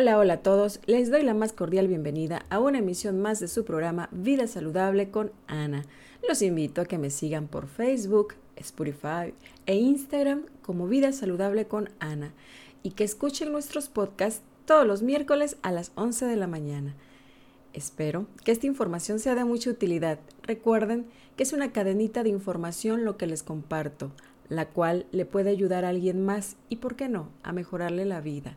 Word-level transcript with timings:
Hola, 0.00 0.16
hola 0.16 0.32
a 0.32 0.42
todos. 0.42 0.80
Les 0.86 1.10
doy 1.10 1.22
la 1.22 1.34
más 1.34 1.52
cordial 1.52 1.86
bienvenida 1.86 2.46
a 2.48 2.58
una 2.58 2.78
emisión 2.78 3.20
más 3.20 3.38
de 3.38 3.48
su 3.48 3.66
programa 3.66 4.08
Vida 4.12 4.46
Saludable 4.46 5.10
con 5.10 5.30
Ana. 5.46 5.84
Los 6.26 6.40
invito 6.40 6.80
a 6.80 6.86
que 6.86 6.96
me 6.96 7.10
sigan 7.10 7.48
por 7.48 7.66
Facebook, 7.66 8.32
Spotify 8.56 9.34
e 9.66 9.76
Instagram 9.76 10.46
como 10.62 10.88
Vida 10.88 11.12
Saludable 11.12 11.66
con 11.66 11.90
Ana 11.98 12.32
y 12.82 12.92
que 12.92 13.04
escuchen 13.04 13.52
nuestros 13.52 13.90
podcasts 13.90 14.40
todos 14.64 14.86
los 14.86 15.02
miércoles 15.02 15.58
a 15.60 15.70
las 15.70 15.92
11 15.96 16.24
de 16.24 16.36
la 16.36 16.46
mañana. 16.46 16.94
Espero 17.74 18.24
que 18.42 18.52
esta 18.52 18.66
información 18.66 19.18
sea 19.18 19.34
de 19.34 19.44
mucha 19.44 19.68
utilidad. 19.68 20.18
Recuerden 20.44 21.04
que 21.36 21.42
es 21.42 21.52
una 21.52 21.72
cadenita 21.72 22.22
de 22.22 22.30
información 22.30 23.04
lo 23.04 23.18
que 23.18 23.26
les 23.26 23.42
comparto, 23.42 24.12
la 24.48 24.64
cual 24.64 25.04
le 25.12 25.26
puede 25.26 25.50
ayudar 25.50 25.84
a 25.84 25.90
alguien 25.90 26.24
más 26.24 26.56
y, 26.70 26.76
por 26.76 26.96
qué 26.96 27.10
no, 27.10 27.28
a 27.42 27.52
mejorarle 27.52 28.06
la 28.06 28.22
vida. 28.22 28.56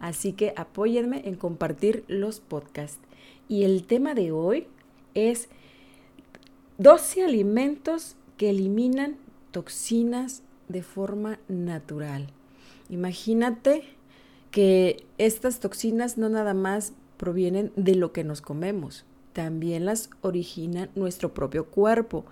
Así 0.00 0.32
que 0.32 0.52
apóyenme 0.56 1.22
en 1.28 1.36
compartir 1.36 2.04
los 2.08 2.40
podcasts. 2.40 3.00
Y 3.48 3.64
el 3.64 3.84
tema 3.84 4.14
de 4.14 4.32
hoy 4.32 4.66
es 5.14 5.48
12 6.78 7.24
alimentos 7.24 8.16
que 8.36 8.50
eliminan 8.50 9.16
toxinas 9.50 10.42
de 10.68 10.82
forma 10.82 11.40
natural. 11.48 12.28
Imagínate 12.88 13.82
que 14.50 15.04
estas 15.18 15.60
toxinas 15.60 16.18
no 16.18 16.28
nada 16.28 16.54
más 16.54 16.92
provienen 17.16 17.72
de 17.76 17.94
lo 17.94 18.12
que 18.12 18.24
nos 18.24 18.40
comemos, 18.40 19.04
también 19.32 19.84
las 19.84 20.10
origina 20.20 20.88
nuestro 20.94 21.34
propio 21.34 21.66
cuerpo 21.66 22.24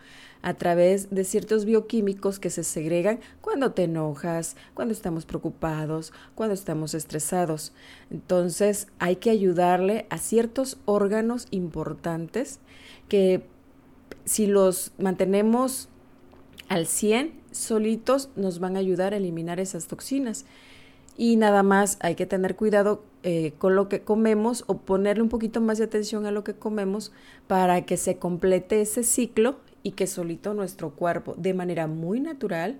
a 0.42 0.55
través 0.55 1.10
de 1.10 1.24
ciertos 1.24 1.64
bioquímicos 1.64 2.38
que 2.38 2.50
se 2.50 2.62
segregan 2.62 3.20
cuando 3.41 3.72
te 3.72 3.84
enojas, 3.84 4.56
cuando 4.74 4.92
estamos 4.95 5.27
preocupados, 5.27 6.12
cuando 6.34 6.55
estamos 6.55 6.95
estresados. 6.95 7.72
Entonces 8.10 8.88
hay 8.98 9.16
que 9.16 9.30
ayudarle 9.30 10.06
a 10.10 10.19
ciertos 10.19 10.78
órganos 10.84 11.48
importantes 11.50 12.61
que 13.08 13.44
si 14.25 14.47
los 14.47 14.92
mantenemos 14.98 15.88
al 16.69 16.86
100 16.86 17.41
solitos 17.50 18.31
nos 18.36 18.58
van 18.58 18.77
a 18.77 18.81
ayudar 18.81 19.14
a 19.14 19.16
eliminar 19.16 19.60
esas 19.60 19.86
toxinas. 19.86 20.44
Y 21.16 21.36
nada 21.36 21.62
más 21.62 21.97
hay 22.00 22.14
que 22.14 22.27
tener 22.27 22.56
cuidado 22.56 23.03
eh, 23.28 23.55
con 23.58 23.74
lo 23.74 23.88
que 23.88 24.02
comemos 24.02 24.62
o 24.69 24.78
ponerle 24.78 25.20
un 25.20 25.28
poquito 25.28 25.60
más 25.60 25.78
de 25.78 25.84
atención 25.84 26.27
a 26.27 26.30
lo 26.30 26.44
que 26.44 26.55
comemos 26.55 27.10
para 27.48 27.84
que 27.84 27.96
se 27.96 28.19
complete 28.19 28.80
ese 28.80 29.02
ciclo 29.02 29.56
y 29.82 29.91
que 29.91 30.06
solito 30.06 30.55
nuestro 30.55 30.91
cuerpo, 30.91 31.34
de 31.36 31.52
manera 31.52 31.88
muy 31.88 32.20
natural, 32.20 32.78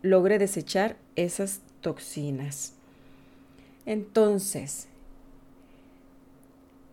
logre 0.00 0.38
desechar 0.38 0.96
esas 1.16 1.60
toxinas. 1.82 2.72
Entonces, 3.84 4.88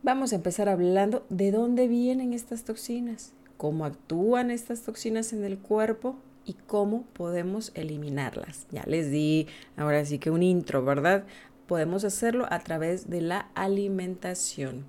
vamos 0.04 0.34
a 0.34 0.36
empezar 0.36 0.68
hablando 0.68 1.26
de 1.30 1.52
dónde 1.52 1.88
vienen 1.88 2.34
estas 2.34 2.66
toxinas, 2.66 3.32
cómo 3.56 3.86
actúan 3.86 4.52
estas 4.52 4.82
toxinas 4.82 5.32
en 5.32 5.46
el 5.46 5.60
cuerpo 5.60 6.18
y 6.46 6.56
cómo 6.68 7.04
podemos 7.14 7.72
eliminarlas. 7.74 8.68
Ya 8.72 8.84
les 8.86 9.12
di 9.12 9.48
ahora 9.78 10.04
sí 10.04 10.20
que 10.20 10.30
un 10.30 10.44
intro, 10.44 10.84
¿verdad? 10.84 11.24
Podemos 11.68 12.04
hacerlo 12.04 12.46
a 12.50 12.60
través 12.60 13.10
de 13.10 13.22
la 13.22 13.50
alimentación. 13.56 14.86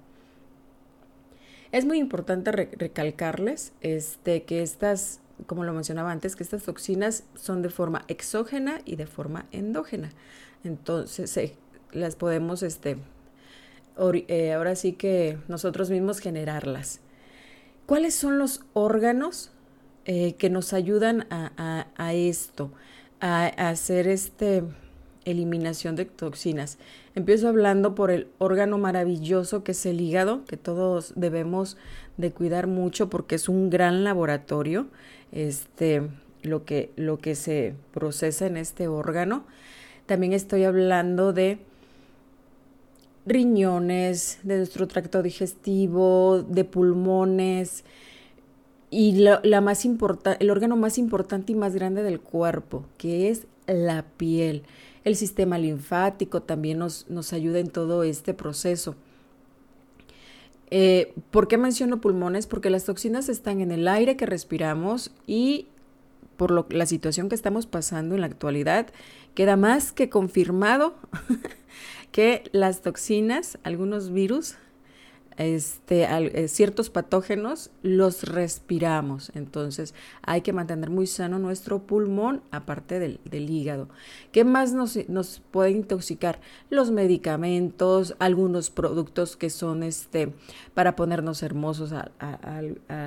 Es 1.72 1.84
muy 1.84 1.98
importante 1.98 2.52
recalcarles 2.52 3.72
este, 3.80 4.44
que 4.44 4.62
estas, 4.62 5.20
como 5.46 5.64
lo 5.64 5.72
mencionaba 5.72 6.12
antes, 6.12 6.36
que 6.36 6.42
estas 6.42 6.62
toxinas 6.62 7.24
son 7.34 7.62
de 7.62 7.70
forma 7.70 8.04
exógena 8.08 8.80
y 8.84 8.96
de 8.96 9.06
forma 9.06 9.46
endógena. 9.52 10.10
Entonces, 10.64 11.38
las 11.92 12.16
podemos, 12.16 12.62
este, 12.62 12.98
eh, 13.98 14.52
ahora 14.52 14.76
sí 14.76 14.92
que 14.92 15.38
nosotros 15.48 15.90
mismos 15.90 16.20
generarlas. 16.20 17.00
¿Cuáles 17.86 18.14
son 18.14 18.38
los 18.38 18.64
órganos 18.72 19.50
eh, 20.04 20.34
que 20.34 20.50
nos 20.50 20.72
ayudan 20.72 21.26
a, 21.30 22.12
esto? 22.12 22.72
A, 23.20 23.46
a 23.46 23.68
hacer 23.70 24.08
este, 24.08 24.64
eliminación 25.26 25.96
de 25.96 26.06
toxinas. 26.06 26.78
Empiezo 27.14 27.48
hablando 27.48 27.94
por 27.94 28.10
el 28.10 28.28
órgano 28.38 28.78
maravilloso 28.78 29.62
que 29.62 29.72
es 29.72 29.84
el 29.84 30.00
hígado, 30.00 30.44
que 30.46 30.56
todos 30.56 31.12
debemos 31.16 31.76
de 32.16 32.30
cuidar 32.30 32.66
mucho 32.66 33.10
porque 33.10 33.34
es 33.34 33.48
un 33.48 33.68
gran 33.68 34.04
laboratorio, 34.04 34.86
este, 35.32 36.02
lo 36.42 36.64
que, 36.64 36.92
lo 36.96 37.18
que 37.18 37.34
se 37.34 37.74
procesa 37.92 38.46
en 38.46 38.56
este 38.56 38.88
órgano. 38.88 39.44
También 40.06 40.32
estoy 40.32 40.64
hablando 40.64 41.32
de 41.32 41.58
riñones, 43.26 44.38
de 44.44 44.58
nuestro 44.58 44.86
tracto 44.86 45.22
digestivo, 45.22 46.42
de 46.48 46.64
pulmones 46.64 47.84
y 48.88 49.16
la 49.16 49.60
más 49.60 49.84
el 49.84 50.50
órgano 50.50 50.76
más 50.76 50.96
importante 50.96 51.52
y 51.52 51.56
más 51.56 51.74
grande 51.74 52.04
del 52.04 52.20
cuerpo, 52.20 52.84
que 52.96 53.30
es 53.30 53.46
la 53.66 54.04
piel. 54.16 54.62
El 55.06 55.14
sistema 55.14 55.56
linfático 55.56 56.42
también 56.42 56.78
nos, 56.78 57.08
nos 57.08 57.32
ayuda 57.32 57.60
en 57.60 57.70
todo 57.70 58.02
este 58.02 58.34
proceso. 58.34 58.96
Eh, 60.72 61.14
¿Por 61.30 61.46
qué 61.46 61.58
menciono 61.58 62.00
pulmones? 62.00 62.48
Porque 62.48 62.70
las 62.70 62.86
toxinas 62.86 63.28
están 63.28 63.60
en 63.60 63.70
el 63.70 63.86
aire 63.86 64.16
que 64.16 64.26
respiramos 64.26 65.12
y 65.24 65.68
por 66.36 66.50
lo, 66.50 66.66
la 66.70 66.86
situación 66.86 67.28
que 67.28 67.36
estamos 67.36 67.66
pasando 67.66 68.16
en 68.16 68.22
la 68.22 68.26
actualidad, 68.26 68.88
queda 69.36 69.56
más 69.56 69.92
que 69.92 70.10
confirmado 70.10 70.96
que 72.10 72.42
las 72.50 72.82
toxinas, 72.82 73.58
algunos 73.62 74.10
virus, 74.10 74.56
este, 75.36 76.04
eh, 76.04 76.48
ciertos 76.48 76.88
patógenos 76.88 77.70
los 77.82 78.22
respiramos. 78.24 79.30
Entonces 79.34 79.94
hay 80.22 80.40
que 80.40 80.52
mantener 80.52 80.90
muy 80.90 81.06
sano 81.06 81.38
nuestro 81.38 81.80
pulmón, 81.80 82.42
aparte 82.50 82.98
del, 82.98 83.20
hígado. 83.50 83.88
¿Qué 84.32 84.44
más 84.44 84.72
nos, 84.72 84.96
nos, 85.08 85.42
puede 85.50 85.70
intoxicar? 85.70 86.40
Los 86.70 86.90
medicamentos, 86.90 88.16
algunos 88.18 88.70
productos 88.70 89.36
que 89.36 89.50
son 89.50 89.82
este, 89.82 90.32
para 90.74 90.96
ponernos 90.96 91.42
hermosos 91.42 91.92
a, 91.92 92.10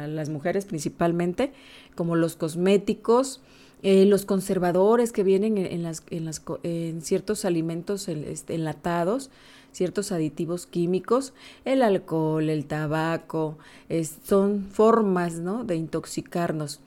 las 0.07 0.29
mujeres 0.29 0.65
principalmente, 0.65 1.51
como 1.95 2.15
los 2.15 2.35
cosméticos. 2.35 3.41
Eh, 3.81 4.05
los 4.05 4.25
conservadores 4.25 5.13
que 5.13 5.23
vienen 5.23 5.57
en, 5.57 5.83
las, 5.83 6.03
en, 6.09 6.25
las, 6.25 6.41
en 6.63 7.01
ciertos 7.01 7.45
alimentos 7.45 8.09
este, 8.09 8.55
enlatados, 8.55 9.31
ciertos 9.71 10.11
aditivos 10.11 10.65
químicos, 10.65 11.33
el 11.65 11.81
alcohol, 11.81 12.49
el 12.49 12.65
tabaco, 12.65 13.57
son 14.23 14.67
formas 14.71 15.35
¿no? 15.35 15.63
de 15.63 15.75
intoxicarnos. 15.75 16.79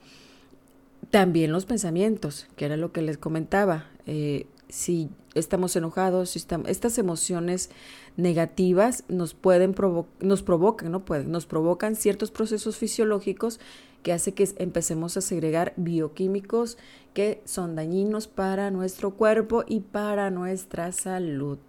También 1.09 1.51
los 1.51 1.65
pensamientos, 1.65 2.47
que 2.55 2.65
era 2.65 2.77
lo 2.77 2.91
que 2.91 3.01
les 3.01 3.17
comentaba. 3.17 3.85
Eh, 4.07 4.47
si 4.69 5.09
estamos 5.35 5.75
enojados, 5.75 6.31
si 6.31 6.43
estas 6.67 6.97
emociones 6.97 7.69
negativas 8.17 9.03
nos 9.07 9.33
pueden 9.33 9.75
nos 10.19 10.43
provocan, 10.43 10.91
no 10.91 11.05
pueden, 11.05 11.31
nos 11.31 11.45
provocan 11.45 11.95
ciertos 11.95 12.31
procesos 12.31 12.77
fisiológicos 12.77 13.59
que 14.01 14.13
hace 14.13 14.33
que 14.33 14.49
empecemos 14.57 15.15
a 15.15 15.21
segregar 15.21 15.73
bioquímicos 15.77 16.77
que 17.13 17.41
son 17.45 17.75
dañinos 17.75 18.27
para 18.27 18.71
nuestro 18.71 19.11
cuerpo 19.11 19.63
y 19.67 19.79
para 19.81 20.29
nuestra 20.29 20.91
salud 20.91 21.59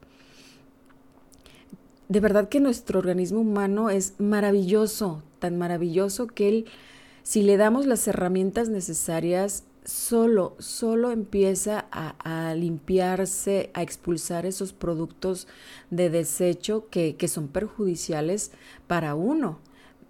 de 2.08 2.20
verdad 2.20 2.48
que 2.48 2.60
nuestro 2.60 2.98
organismo 2.98 3.40
humano 3.40 3.90
es 3.90 4.14
maravilloso, 4.18 5.22
tan 5.38 5.58
maravilloso 5.58 6.26
que 6.26 6.48
él, 6.48 6.66
si 7.22 7.42
le 7.42 7.56
damos 7.56 7.86
las 7.86 8.06
herramientas 8.06 8.68
necesarias, 8.68 9.64
solo, 9.84 10.54
solo 10.58 11.10
empieza 11.10 11.86
a, 11.90 12.54
limpiarse, 12.54 13.70
a 13.74 13.82
expulsar 13.82 14.46
esos 14.46 14.72
productos 14.72 15.46
de 15.90 16.10
desecho 16.10 16.88
que, 16.90 17.16
son 17.28 17.48
perjudiciales 17.48 18.52
para 18.86 19.14
uno. 19.14 19.58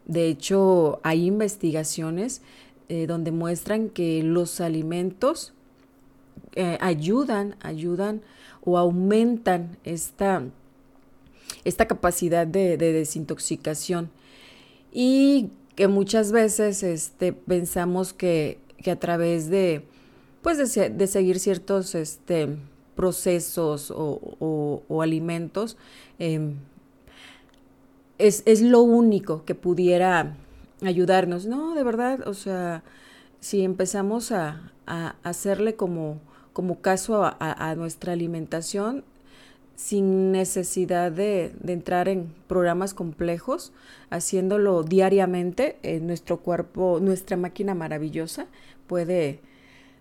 De 0.07 0.29
hecho, 0.29 1.01
hay 1.03 1.27
investigaciones 1.27 2.43
eh, 2.89 3.07
donde 3.07 3.31
muestran 3.33 3.89
que 3.89 4.23
los 4.23 4.61
alimentos 4.61 5.55
eh, 6.55 6.79
ayudan, 6.81 7.57
ayudan 7.61 8.23
o 8.63 8.79
aumentan 8.79 9.79
esta 9.85 10.45
esta 11.65 11.87
capacidad 11.87 12.47
de, 12.47 12.77
desintoxicación 12.77 14.11
y 14.93 15.51
que 15.75 15.89
muchas 15.89 16.31
veces 16.31 16.83
este, 16.83 17.33
pensamos 17.33 18.13
que, 18.13 18.59
a 18.91 18.97
través 18.97 19.49
de, 19.49 19.85
pues 20.43 20.59
de, 20.75 21.07
seguir 21.07 21.39
ciertos 21.39 21.95
este, 21.95 22.57
procesos 22.95 23.93
o, 23.95 25.01
alimentos, 25.03 25.77
em, 26.19 26.57
es, 28.19 28.63
lo 28.63 28.83
único 28.83 29.45
que 29.45 29.55
pudiera 29.55 30.37
ayudarnos. 30.83 31.47
No, 31.47 31.75
de 31.75 31.83
verdad, 31.83 32.27
o 32.27 32.35
sea, 32.35 32.83
si 33.41 33.63
empezamos 33.63 34.33
a, 34.33 34.71
hacerle 35.23 35.77
como, 35.77 36.21
como 36.53 36.81
caso 36.81 37.23
a, 37.25 37.75
nuestra 37.75 38.13
alimentación, 38.13 39.03
sin 39.77 40.33
necesidad 40.33 41.11
de, 41.13 41.53
entrar 41.67 42.09
en 42.09 42.33
programas 42.47 42.95
complejos, 42.95 43.73
haciéndolo 44.11 44.83
diariamente, 44.83 45.77
en 45.83 46.07
nuestro 46.07 46.39
cuerpo, 46.39 46.99
nuestra 47.01 47.37
máquina 47.37 47.75
maravillosa 47.75 48.47
puede, 48.87 49.41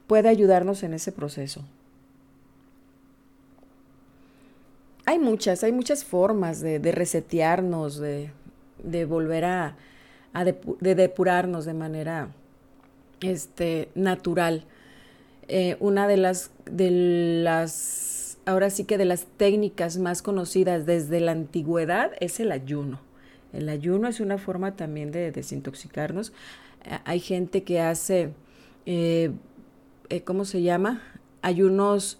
puede 0.07 0.29
ayudarnos 0.29 0.83
en 0.83 0.93
ese 0.93 1.11
proceso. 1.11 1.63
Hay 5.05 5.19
muchas, 5.19 5.63
hay 5.63 5.71
muchas 5.71 6.05
formas 6.05 6.61
de, 6.61 6.79
resetearnos, 6.91 7.97
de, 7.97 8.29
volver 9.05 9.45
a, 9.45 9.75
de 10.43 10.95
depurarnos 10.95 11.65
de 11.65 11.73
manera 11.73 12.29
este, 13.21 13.89
natural. 13.95 14.65
Eh, 15.47 15.75
una 15.79 16.07
de 16.07 16.17
las, 16.17 16.51
de 16.65 16.89
las, 17.43 18.12
ahora 18.45 18.69
sí 18.69 18.85
que 18.85 18.97
de 18.97 19.05
las 19.05 19.25
técnicas 19.37 19.97
más 19.97 20.21
conocidas 20.21 20.85
desde 20.85 21.19
la 21.19 21.31
antigüedad 21.31 22.11
es 22.19 22.39
el 22.39 22.51
ayuno. 22.51 22.99
El 23.51 23.69
ayuno 23.69 24.07
es 24.07 24.19
una 24.19 24.37
forma 24.37 24.75
también 24.75 25.11
de 25.11 25.31
desintoxicarnos. 25.31 26.33
Eh, 26.85 26.97
hay 27.05 27.19
gente 27.19 27.63
que 27.63 27.79
hace, 27.79 28.33
eh, 28.85 29.31
¿cómo 30.25 30.45
se 30.45 30.61
llama? 30.61 31.01
Ayunos 31.41 32.17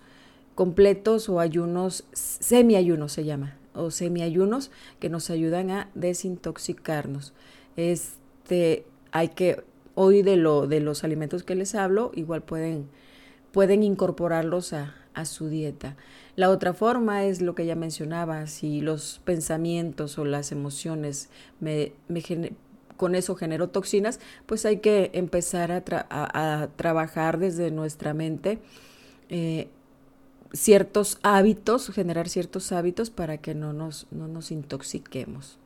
completos 0.56 1.30
o 1.30 1.40
ayunos, 1.40 2.06
semiayunos 2.14 3.12
se 3.12 3.26
llama, 3.26 3.58
o 3.74 3.90
semiayunos 3.90 4.70
que 5.00 5.10
nos 5.10 5.30
ayudan 5.30 5.72
a 5.72 5.90
desintoxicarnos. 5.96 7.34
Este, 7.76 8.86
hay 9.12 9.30
que, 9.30 9.64
hoy 9.96 10.22
de, 10.22 10.38
lo, 10.38 10.68
de 10.68 10.80
los 10.80 11.04
alimentos 11.04 11.44
que 11.44 11.56
les 11.56 11.74
hablo, 11.74 12.12
igual 12.14 12.44
pueden, 12.44 12.88
pueden 13.52 13.82
incorporarlos 13.82 14.74
a, 14.74 14.94
su 15.26 15.50
dieta. 15.50 15.96
La 16.36 16.50
otra 16.50 16.74
forma 16.74 17.26
es 17.26 17.42
lo 17.42 17.56
que 17.56 17.66
ya 17.66 17.76
mencionaba, 17.76 18.48
si 18.48 18.82
los 18.82 19.22
pensamientos 19.24 20.18
o 20.18 20.26
las 20.26 20.52
emociones 20.52 21.30
me, 21.60 21.94
con 22.98 23.16
eso 23.16 23.36
genero 23.36 23.70
toxinas, 23.70 24.20
pues 24.46 24.66
hay 24.66 24.78
que 24.78 25.12
empezar 25.14 25.72
a, 25.72 25.84
a, 26.10 26.68
trabajar 26.76 27.38
desde 27.38 27.72
nuestra 27.72 28.14
mente 28.14 28.60
eh, 29.30 29.68
ciertos 30.54 31.20
hábitos, 31.24 31.90
generar 31.90 32.30
ciertos 32.30 32.72
hábitos 32.72 33.10
para 33.10 33.38
que 33.38 33.56
no 33.56 33.74
nos, 33.74 34.08
no 34.12 34.28
nos 34.28 34.52
intoxiquemos. 34.52 35.58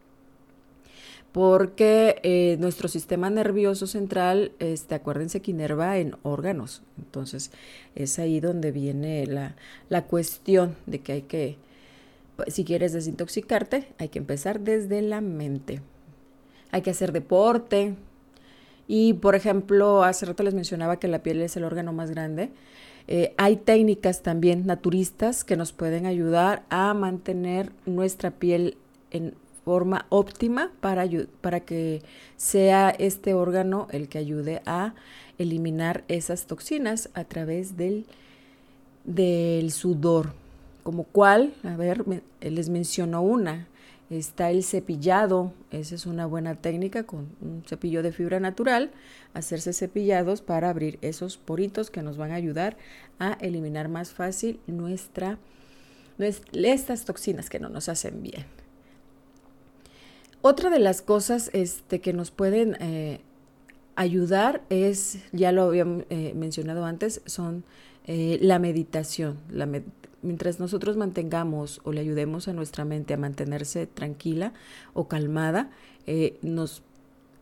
Porque 1.38 2.20
eh, 2.24 2.58
nuestro 2.60 2.88
sistema 2.88 3.30
nervioso 3.30 3.86
central, 3.86 4.54
este, 4.58 4.96
acuérdense 4.96 5.40
que 5.40 5.52
inerva 5.52 6.00
en 6.00 6.16
órganos. 6.24 6.82
Entonces 6.98 7.52
es 7.94 8.18
ahí 8.18 8.40
donde 8.40 8.72
viene 8.72 9.24
la, 9.28 9.56
la 9.88 10.06
cuestión 10.06 10.76
de 10.88 10.98
que 10.98 11.12
hay 11.12 11.22
que, 11.22 11.58
pues, 12.38 12.56
si 12.56 12.66
quieres 12.66 12.92
desintoxicarte, 12.92 13.88
hay 14.00 14.10
que 14.10 14.18
empezar 14.18 14.62
desde 14.62 15.04
la 15.04 15.22
mente. 15.22 15.82
Hay 16.72 16.82
que 16.82 16.90
hacer 16.90 17.12
deporte. 17.12 17.94
Y 18.88 19.14
por 19.14 19.36
ejemplo, 19.36 20.04
hace 20.04 20.26
rato 20.26 20.42
les 20.42 20.56
mencionaba 20.56 20.98
que 20.98 21.08
la 21.08 21.22
piel 21.22 21.44
es 21.44 21.56
el 21.56 21.66
órgano 21.66 21.94
más 21.94 22.10
grande. 22.10 22.50
Eh, 23.08 23.36
hay 23.38 23.58
técnicas 23.58 24.24
también 24.24 24.66
naturistas 24.66 25.44
que 25.44 25.56
nos 25.56 25.72
pueden 25.72 26.08
ayudar 26.08 26.64
a 26.72 26.96
mantener 26.96 27.72
nuestra 27.86 28.32
piel 28.32 28.76
en 29.12 29.36
forma 29.68 30.06
óptima 30.08 30.72
para, 30.80 31.06
para 31.42 31.60
que 31.60 32.02
sea 32.38 32.90
este 32.90 33.34
órgano 33.34 33.90
el 33.92 34.08
que 34.08 34.18
ayude 34.18 34.62
a 34.66 34.94
eliminar 35.38 36.06
esas 36.08 36.46
toxinas 36.46 37.10
a 37.16 37.26
través 37.26 37.76
del, 37.76 38.06
del 39.04 39.74
sudor. 39.74 40.32
Como 40.84 41.04
cual, 41.04 41.54
a 41.66 41.76
ver, 41.76 42.06
les 42.40 42.70
menciono 42.70 43.22
una, 43.22 43.68
Está 44.10 44.52
el 44.52 44.64
cepillado, 44.64 45.52
esa 45.70 45.96
es 45.96 46.06
una 46.06 46.26
buena 46.26 46.56
técnica 46.56 47.04
con 47.04 47.28
un 47.42 47.64
cepillo 47.68 48.02
de 48.02 48.14
fibra 48.14 48.40
natural, 48.40 48.92
hacerse 49.34 49.74
cepillados 49.74 50.40
para 50.40 50.70
abrir 50.70 50.98
esos 51.02 51.36
poritos 51.36 51.92
que 51.92 52.02
nos 52.02 52.16
van 52.16 52.32
a 52.32 52.36
ayudar 52.36 52.78
a 53.20 53.34
eliminar 53.42 53.90
más 53.90 54.12
fácil 54.12 54.62
nuestra, 54.66 55.38
estas 56.20 57.04
toxinas 57.04 57.50
que 57.50 57.60
no 57.60 57.68
nos 57.68 57.90
hacen 57.90 58.24
bien. 58.24 58.46
Otra 60.42 60.70
de 60.70 60.80
las 60.80 61.02
cosas 61.02 61.50
este, 61.54 62.00
que 62.00 62.14
nos 62.14 62.32
pueden 62.32 62.78
eh, 62.80 63.22
ayudar 63.96 64.64
es, 64.70 65.18
ya 65.34 65.52
lo 65.52 65.64
había 65.64 65.86
eh, 66.10 66.34
mencionado 66.36 66.86
antes, 66.86 67.22
son 67.26 67.66
eh, 68.06 68.38
la 68.42 68.60
meditación. 68.60 69.40
Mientras 70.22 70.60
nosotros 70.60 70.98
mantengamos 70.98 71.82
o 71.84 71.92
le 71.92 72.02
ayudemos 72.02 72.48
a 72.48 72.54
nuestra 72.54 72.86
mente 72.86 73.14
a 73.14 73.18
mantenerse 73.18 73.88
tranquila 73.88 74.54
o 74.94 75.08
calmada, 75.08 75.72
eh, 76.06 76.40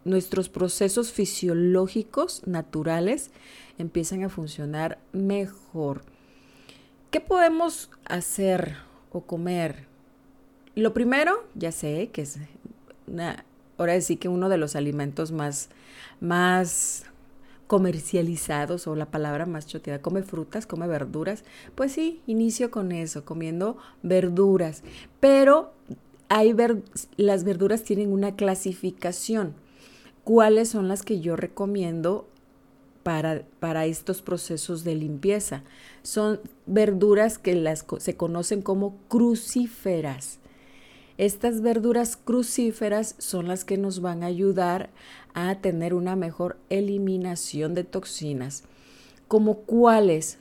nuestros 0.06 0.50
procesos 0.50 1.12
fisiológicos 1.12 2.48
naturales 2.48 3.32
empiezan 3.78 4.24
a 4.24 4.30
funcionar 4.30 4.98
mejor. 5.12 6.04
¿Qué 7.12 7.20
podemos 7.20 7.90
hacer 8.06 8.78
o 9.12 9.22
comer? 9.22 9.88
Lo 10.76 10.94
primero, 10.94 11.48
ya 11.54 11.72
sé 11.72 12.10
que 12.12 12.24
es 12.24 12.40
ahora 13.78 14.00
sí 14.02 14.18
que 14.18 14.30
uno 14.30 14.50
de 14.50 14.58
los 14.58 14.76
alimentos 14.76 15.32
más, 15.32 15.70
más 16.20 17.06
comercializados 17.68 18.88
o 18.88 18.96
la 18.96 19.08
palabra 19.08 19.46
más 19.46 19.68
choteada, 19.68 20.02
come 20.02 20.24
frutas, 20.24 20.66
come 20.66 20.88
verduras, 20.88 21.44
pues 21.76 21.92
sí, 21.92 22.22
inicio 22.28 22.72
con 22.72 22.92
eso, 22.92 23.26
comiendo 23.26 23.78
verduras, 24.04 24.84
pero 25.20 25.74
hay 26.30 26.54
ver, 26.54 26.84
las 27.18 27.44
verduras 27.44 27.84
tienen 27.84 28.12
una 28.12 28.36
clasificación. 28.36 29.54
¿Cuáles 30.24 30.70
son 30.70 30.88
las 30.88 31.04
que 31.04 31.20
yo 31.20 31.36
recomiendo 31.36 32.28
para, 33.06 33.44
para, 33.60 33.86
estos 33.86 34.24
procesos 34.24 34.84
de 34.84 34.96
limpieza. 34.96 35.62
Son 36.02 36.40
verduras 36.66 37.38
que 37.38 37.54
las, 37.54 37.86
se 38.00 38.18
conocen 38.18 38.64
como 38.64 38.98
crucíferas. 39.10 40.40
Estas 41.18 41.62
verduras 41.62 42.18
crucíferas 42.18 43.16
son 43.20 43.48
las 43.48 43.64
que 43.64 43.78
nos 43.78 44.02
van 44.02 44.22
a 44.22 44.26
ayudar 44.28 44.90
a 45.34 45.56
tener 45.56 45.94
una 45.94 46.18
mejor 46.18 46.58
eliminación 46.70 47.74
de 47.74 47.86
toxinas. 47.86 48.64
¿Como 49.30 49.60
cuáles? 49.60 50.40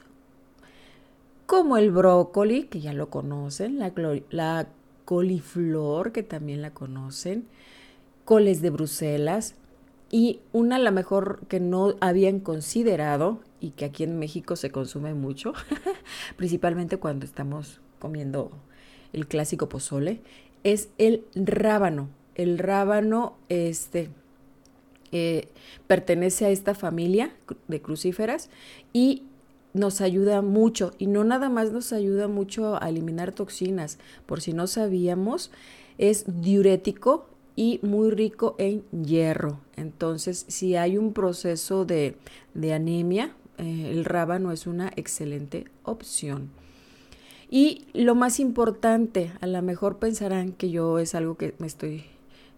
Como 1.46 1.76
el 1.76 1.92
brócoli, 1.92 2.64
que 2.64 2.80
ya 2.80 2.92
lo 2.92 3.08
conocen, 3.08 3.78
la, 3.78 3.92
la 4.30 4.66
coliflor, 5.04 6.10
que 6.10 6.24
también 6.24 6.60
la 6.60 6.72
conocen, 6.72 7.46
coles 8.24 8.60
de 8.60 8.70
Bruselas, 8.70 9.54
y 10.10 10.40
una 10.52 10.78
la 10.78 10.90
mejor 10.90 11.40
que 11.48 11.60
no 11.60 11.94
habían 12.00 12.40
considerado 12.40 13.40
y 13.60 13.70
que 13.70 13.84
aquí 13.84 14.04
en 14.04 14.18
México 14.18 14.56
se 14.56 14.70
consume 14.70 15.14
mucho, 15.14 15.52
principalmente 16.36 16.98
cuando 16.98 17.26
estamos 17.26 17.80
comiendo 17.98 18.50
el 19.12 19.26
clásico 19.26 19.68
pozole, 19.68 20.20
es 20.64 20.88
el 20.98 21.24
rábano. 21.34 22.08
El 22.34 22.58
rábano 22.58 23.36
este, 23.48 24.10
eh, 25.12 25.48
pertenece 25.86 26.46
a 26.46 26.50
esta 26.50 26.74
familia 26.74 27.32
de 27.68 27.80
crucíferas 27.80 28.50
y 28.92 29.22
nos 29.72 30.00
ayuda 30.00 30.42
mucho 30.42 30.92
y 30.98 31.06
no 31.06 31.22
nada 31.24 31.48
más 31.48 31.70
nos 31.70 31.92
ayuda 31.92 32.26
mucho 32.28 32.82
a 32.82 32.88
eliminar 32.88 33.32
toxinas, 33.32 33.98
por 34.26 34.40
si 34.40 34.52
no 34.52 34.66
sabíamos, 34.66 35.50
es 35.98 36.24
diurético 36.26 37.28
y 37.56 37.78
muy 37.82 38.10
rico 38.10 38.56
en 38.58 38.84
hierro. 38.90 39.60
Entonces, 39.76 40.44
si 40.48 40.76
hay 40.76 40.96
un 40.96 41.12
proceso 41.12 41.84
de, 41.84 42.16
anemia, 42.72 43.34
eh, 43.58 43.90
el 43.92 44.04
rábano 44.04 44.52
es 44.52 44.66
una 44.66 44.92
excelente 44.96 45.66
opción. 45.82 46.50
Y 47.50 47.84
lo 47.92 48.14
más 48.14 48.40
importante, 48.40 49.32
a 49.40 49.46
lo 49.46 49.60
mejor 49.62 49.98
pensarán 49.98 50.52
que 50.52 50.70
yo 50.70 50.98
es 50.98 51.14
algo 51.14 51.36
que 51.36 51.54
me 51.58 51.66
estoy, 51.66 52.04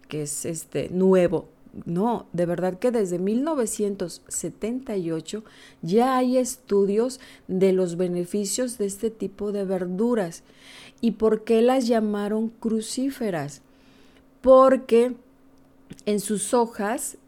que 0.08 0.22
es 0.22 0.44
este 0.44 0.88
nuevo. 0.90 1.48
No, 1.84 2.26
de 2.32 2.46
verdad 2.46 2.78
que 2.78 2.90
desde 2.90 3.18
1978 3.18 5.44
ya 5.82 6.16
hay 6.16 6.38
estudios 6.38 7.20
de 7.48 7.74
los 7.74 7.98
beneficios 7.98 8.78
de 8.78 8.86
este 8.86 9.10
tipo 9.10 9.52
de 9.52 9.64
verduras. 9.64 10.42
¿Y 11.02 11.10
por 11.12 11.44
qué 11.44 11.60
las 11.60 11.86
llamaron 11.86 12.48
crucíferas? 12.48 13.60
Porque 14.40 15.16
en 16.06 16.20
sus 16.20 16.54
hojas 16.54 17.18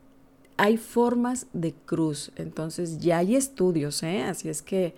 hay 0.56 0.78
formas 0.78 1.46
de 1.52 1.72
cruz. 1.72 2.32
Entonces 2.36 3.00
ya 3.00 3.18
hay 3.18 3.36
estudios, 3.36 4.02
¿eh? 4.02 4.22
Así 4.22 4.48
es 4.48 4.62
que 4.62 4.94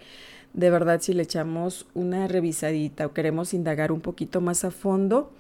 de 0.52 0.71
verdad 0.71 1.00
si 1.00 1.12
le 1.12 1.23
echamos 1.23 1.87
una 1.95 2.26
revisadita 2.28 3.07
o 3.07 3.12
queremos 3.12 3.54
indagar 3.54 3.92
un 3.92 4.00
poquito 4.00 4.40
más 4.40 4.64
a 4.64 4.71
fondo 4.71 5.30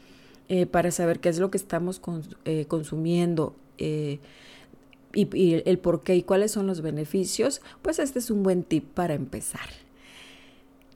eh, 0.48 0.66
para 0.66 0.90
saber 0.90 1.20
qué 1.20 1.28
es 1.28 1.38
lo 1.38 1.50
que 1.50 1.58
estamos 1.58 2.00
eh, 2.44 2.66
consumiendo 2.66 3.54
eh, 3.78 4.18
y, 5.12 5.62
el 5.64 5.78
por 5.78 6.02
qué 6.02 6.16
y 6.16 6.22
cuáles 6.22 6.52
son 6.52 6.66
los 6.66 6.82
beneficios, 6.82 7.60
pues 7.82 7.98
este 7.98 8.20
es 8.20 8.30
un 8.30 8.42
buen 8.42 8.62
tip 8.62 8.84
para 8.84 9.14
empezar. 9.14 9.68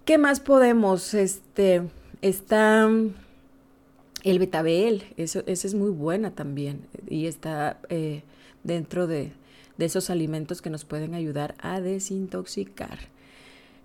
¿Qué 0.05 0.19
más 0.19 0.39
podemos 0.39 1.15
este, 1.15 1.83
está 2.23 2.89
el 4.23 4.39
betabel, 4.39 5.05
eso, 5.17 5.43
esa 5.47 5.67
es 5.67 5.75
muy 5.75 5.91
buena 5.91 6.31
también 6.31 6.87
y 7.09 7.27
está 7.27 7.79
dentro 8.63 9.07
de, 9.07 9.33
de 9.77 9.85
esos 9.85 10.11
alimentos 10.11 10.63
que 10.63 10.71
nos 10.71 10.85
pueden 10.85 11.15
ayudar 11.15 11.55
a 11.59 11.81
desintoxicar. 11.81 13.14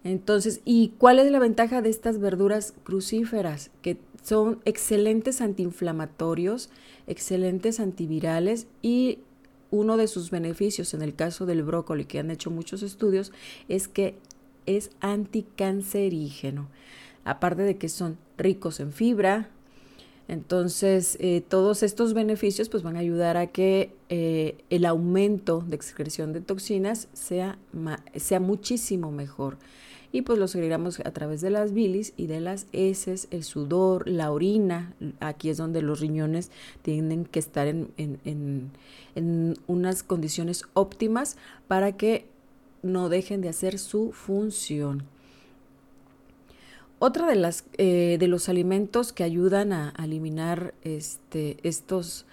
Entonces, 0.04 0.62
¿y 0.64 0.94
cuál 0.98 1.20
es 1.20 1.32
la 1.32 1.40
ventaja 1.40 1.82
de 1.82 1.90
estas 1.90 2.20
verduras 2.20 2.74
crucíferas? 2.84 3.70
Que 3.82 3.98
son 4.24 4.62
excelentes 4.66 5.42
antiinflamatorios, 5.42 6.70
excelentes 7.08 7.80
antivirales 7.80 8.68
y 8.82 9.20
uno 9.72 9.98
de 9.98 10.08
sus 10.08 10.32
beneficios 10.32 10.94
en 10.94 11.02
el 11.02 11.16
caso 11.16 11.46
del 11.46 11.64
brócoli, 11.64 12.06
que 12.06 12.20
han 12.20 12.32
hecho 12.32 12.50
muchos 12.50 12.82
estudios, 12.82 13.32
es 13.68 13.88
que 13.88 14.16
es 14.66 14.92
anticancerígeno. 15.00 16.70
Aparte 17.26 17.64
de 17.64 17.78
que 17.78 17.90
son 17.90 18.18
ricos 18.38 18.80
en 18.80 18.92
fibra, 18.92 19.50
entonces 20.28 21.18
eh, 21.20 21.44
todos 21.48 21.84
estos 21.84 22.14
beneficios 22.14 22.70
pues 22.70 22.84
van 22.84 22.96
a 22.96 23.00
ayudar 23.00 23.36
a 23.36 23.48
que 23.48 23.92
eh, 24.10 24.58
el 24.70 24.86
aumento 24.86 25.64
de 25.68 25.76
excreción 25.76 26.34
de 26.34 26.42
toxinas 26.42 27.08
sea, 27.14 27.58
sea 28.16 28.40
muchísimo 28.40 29.12
mejor 29.12 29.58
y 30.12 30.24
pues 30.24 30.40
lo 30.40 30.48
seguiremos 30.48 31.00
a 31.02 31.12
través 31.12 31.42
de 31.42 31.52
las 31.52 31.74
bilis 31.74 32.14
y 32.18 32.26
de 32.28 32.40
las 32.40 32.66
heces, 32.72 33.28
el 33.30 33.44
sudor, 33.44 34.08
la 34.10 34.32
orina. 34.32 34.94
Aquí 35.20 35.50
es 35.50 35.58
donde 35.58 35.82
los 35.82 36.00
riñones 36.00 36.50
tienen 36.82 37.26
que 37.26 37.40
estar 37.40 37.68
en, 37.68 37.92
en, 37.98 38.72
en, 39.16 39.56
unas 39.68 40.02
condiciones 40.02 40.64
óptimas 40.74 41.38
para 41.68 41.96
que 41.96 42.26
no 42.82 43.10
dejen 43.10 43.42
de 43.42 43.50
hacer 43.50 43.78
su 43.78 44.12
función. 44.12 45.04
Otra 46.98 47.28
de 47.28 47.36
las 47.36 47.66
eh, 47.78 48.18
de 48.20 48.28
los 48.28 48.50
alimentos 48.50 49.14
que 49.14 49.24
ayudan 49.24 49.74
a, 49.74 49.94
eliminar 50.04 50.74
este, 50.84 51.58
estos, 51.62 52.26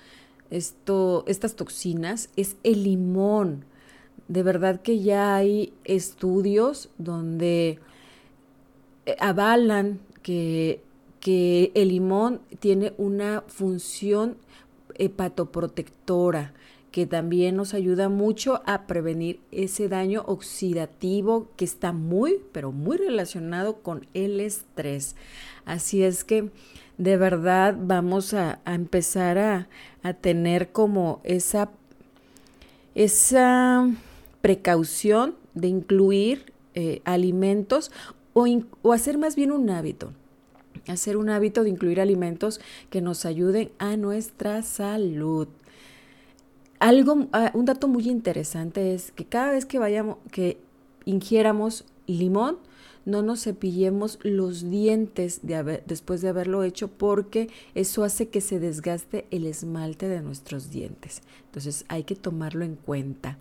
esto, 0.50 1.24
estas 1.28 1.56
toxinas 1.56 2.30
es 2.36 2.56
el 2.64 2.84
limón 2.84 3.64
de 4.28 4.42
verdad 4.42 4.80
que 4.80 5.00
ya 5.00 5.36
hay 5.36 5.72
estudios 5.84 6.88
donde 6.98 7.78
eh, 9.06 9.16
avalan 9.20 10.00
que, 10.22 10.80
que 11.20 11.72
el 11.74 11.88
limón 11.88 12.40
tiene 12.58 12.92
una 12.98 13.44
función 13.46 14.36
hepatoprotectora 14.94 16.54
que 16.96 17.04
también 17.04 17.56
nos 17.56 17.74
ayuda 17.74 18.08
mucho 18.08 18.62
a 18.64 18.86
prevenir 18.86 19.40
ese 19.52 19.86
daño 19.86 20.22
oxidativo 20.26 21.50
que 21.56 21.66
está 21.66 21.92
muy, 21.92 22.40
pero 22.52 22.72
muy 22.72 22.96
relacionado 22.96 23.82
con 23.82 24.06
el 24.14 24.40
estrés. 24.40 25.14
Así 25.66 26.02
es 26.02 26.24
que 26.24 26.50
de 26.96 27.18
verdad 27.18 27.76
vamos 27.78 28.32
a, 28.32 28.60
empezar 28.64 29.36
a, 29.36 29.68
a, 30.02 30.14
tener 30.14 30.72
como 30.72 31.20
esa, 31.22 31.70
esa 32.94 33.86
precaución 34.46 35.34
de 35.54 35.66
incluir 35.66 36.52
eh, 36.74 37.02
alimentos 37.04 37.90
o, 38.32 38.92
hacer 38.92 39.18
más 39.18 39.34
bien 39.34 39.50
un 39.50 39.70
hábito 39.70 40.12
hacer 40.86 41.16
un 41.16 41.30
hábito 41.30 41.64
de 41.64 41.70
incluir 41.70 42.00
alimentos 42.00 42.60
que 42.90 43.00
nos 43.00 43.26
ayuden 43.26 43.72
a 43.78 43.96
nuestra 43.96 44.62
salud. 44.62 45.48
Algo, 46.78 47.26
ah, 47.32 47.50
un 47.54 47.64
dato 47.64 47.88
muy 47.88 48.08
interesante 48.08 48.94
es 48.94 49.10
que 49.10 49.24
cada 49.24 49.50
vez 49.50 49.66
que 49.66 49.80
vayamos, 49.80 50.18
que 50.30 50.58
ingiéramos 51.04 51.84
limón, 52.06 52.58
no 53.04 53.22
nos 53.22 53.42
cepillemos 53.42 54.20
los 54.22 54.70
dientes 54.70 55.40
de 55.42 55.82
después 55.86 56.20
de 56.20 56.28
haberlo 56.28 56.62
hecho 56.62 56.86
porque 56.86 57.48
eso 57.74 58.04
hace 58.04 58.28
que 58.28 58.40
se 58.40 58.60
desgaste 58.60 59.26
el 59.32 59.44
esmalte 59.46 60.06
de 60.06 60.20
nuestros 60.20 60.70
dientes. 60.70 61.22
Entonces 61.46 61.84
hay 61.88 62.04
que 62.04 62.14
tomarlo 62.14 62.64
en 62.64 62.76
cuenta. 62.76 63.38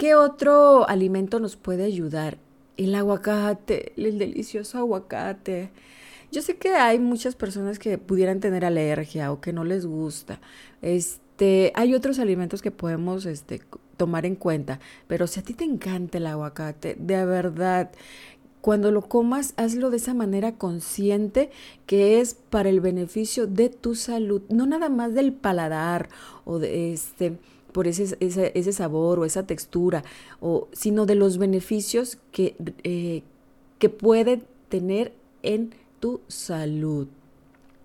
¿Qué 0.00 0.14
otro 0.14 0.88
alimento 0.88 1.40
nos 1.40 1.56
puede 1.56 1.84
ayudar? 1.84 2.38
El 2.78 2.94
aguacate, 2.94 3.92
el 3.98 4.18
delicioso 4.18 4.78
aguacate. 4.78 5.72
Yo 6.32 6.40
sé 6.40 6.56
que 6.56 6.70
hay 6.70 6.98
muchas 6.98 7.34
personas 7.34 7.78
que 7.78 7.98
pudieran 7.98 8.40
tener 8.40 8.64
alergia 8.64 9.30
o 9.30 9.42
que 9.42 9.52
no 9.52 9.62
les 9.62 9.84
gusta. 9.84 10.40
Este, 10.80 11.70
hay 11.74 11.94
otros 11.94 12.18
alimentos 12.18 12.62
que 12.62 12.70
podemos 12.70 13.26
este, 13.26 13.60
tomar 13.98 14.24
en 14.24 14.36
cuenta, 14.36 14.80
pero 15.06 15.26
si 15.26 15.40
a 15.40 15.42
ti 15.42 15.52
te 15.52 15.64
encanta 15.64 16.16
el 16.16 16.28
aguacate, 16.28 16.96
de 16.98 17.26
verdad, 17.26 17.90
cuando 18.62 18.92
lo 18.92 19.02
comas, 19.02 19.52
hazlo 19.58 19.90
de 19.90 19.98
esa 19.98 20.14
manera 20.14 20.52
consciente 20.56 21.50
que 21.84 22.22
es 22.22 22.32
para 22.32 22.70
el 22.70 22.80
beneficio 22.80 23.46
de 23.46 23.68
tu 23.68 23.94
salud, 23.94 24.40
no 24.48 24.64
nada 24.64 24.88
más 24.88 25.12
del 25.12 25.34
paladar 25.34 26.08
o 26.46 26.58
de 26.58 26.94
este 26.94 27.38
por 27.72 27.86
ese, 27.86 28.16
ese, 28.20 28.72
sabor 28.72 29.18
o 29.18 29.24
esa 29.24 29.46
textura, 29.46 30.04
o, 30.40 30.68
sino 30.72 31.06
de 31.06 31.14
los 31.14 31.38
beneficios 31.38 32.18
que, 32.32 32.56
eh, 32.84 33.22
que 33.78 33.88
puede 33.88 34.42
tener 34.68 35.12
en 35.42 35.74
tu 36.00 36.20
salud. 36.28 37.08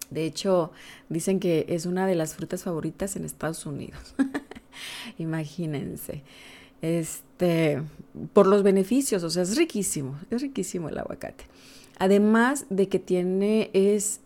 De 0.10 0.26
hecho, 0.26 0.72
dicen 1.10 1.40
que 1.40 1.66
es 1.70 1.86
una 1.86 2.08
de 2.08 2.16
las 2.16 2.36
frutas 2.36 2.64
favoritas 2.64 3.16
en 3.16 3.26
Estados 3.26 3.66
Unidos. 3.66 4.16
Imagínense. 5.18 6.22
Este, 6.82 7.82
por 8.34 8.48
los 8.48 8.64
beneficios, 8.64 9.24
o 9.24 9.30
sea, 9.30 9.44
es 9.44 9.58
riquísimo, 9.58 10.20
es 10.30 10.42
riquísimo 10.42 10.90
el 10.90 10.98
aguacate. 10.98 11.46
Además 11.98 12.66
de 12.70 12.88
que 12.88 13.00
tiene 13.00 13.70
es 13.74 14.20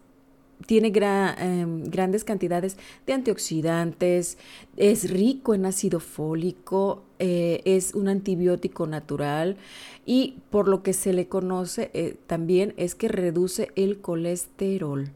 tiene 0.65 0.91
em, 1.37 1.83
grandes 1.83 2.23
cantidades 2.23 2.77
de 3.05 3.13
antioxidantes, 3.13 4.37
es 4.77 5.09
rico 5.09 5.53
en 5.53 5.65
ácido 5.65 5.99
fólico, 5.99 7.03
eh, 7.19 7.61
es 7.65 7.93
un 7.93 8.07
antibiótico 8.07 8.87
natural 8.87 9.57
y 10.05 10.35
por 10.49 10.67
lo 10.67 10.83
que 10.83 10.93
se 10.93 11.13
le 11.13 11.27
conoce 11.27 11.91
eh, 11.93 12.17
también 12.27 12.73
es 12.77 12.95
que 12.95 13.07
reduce 13.07 13.69
el 13.75 13.99
colesterol. 13.99 15.09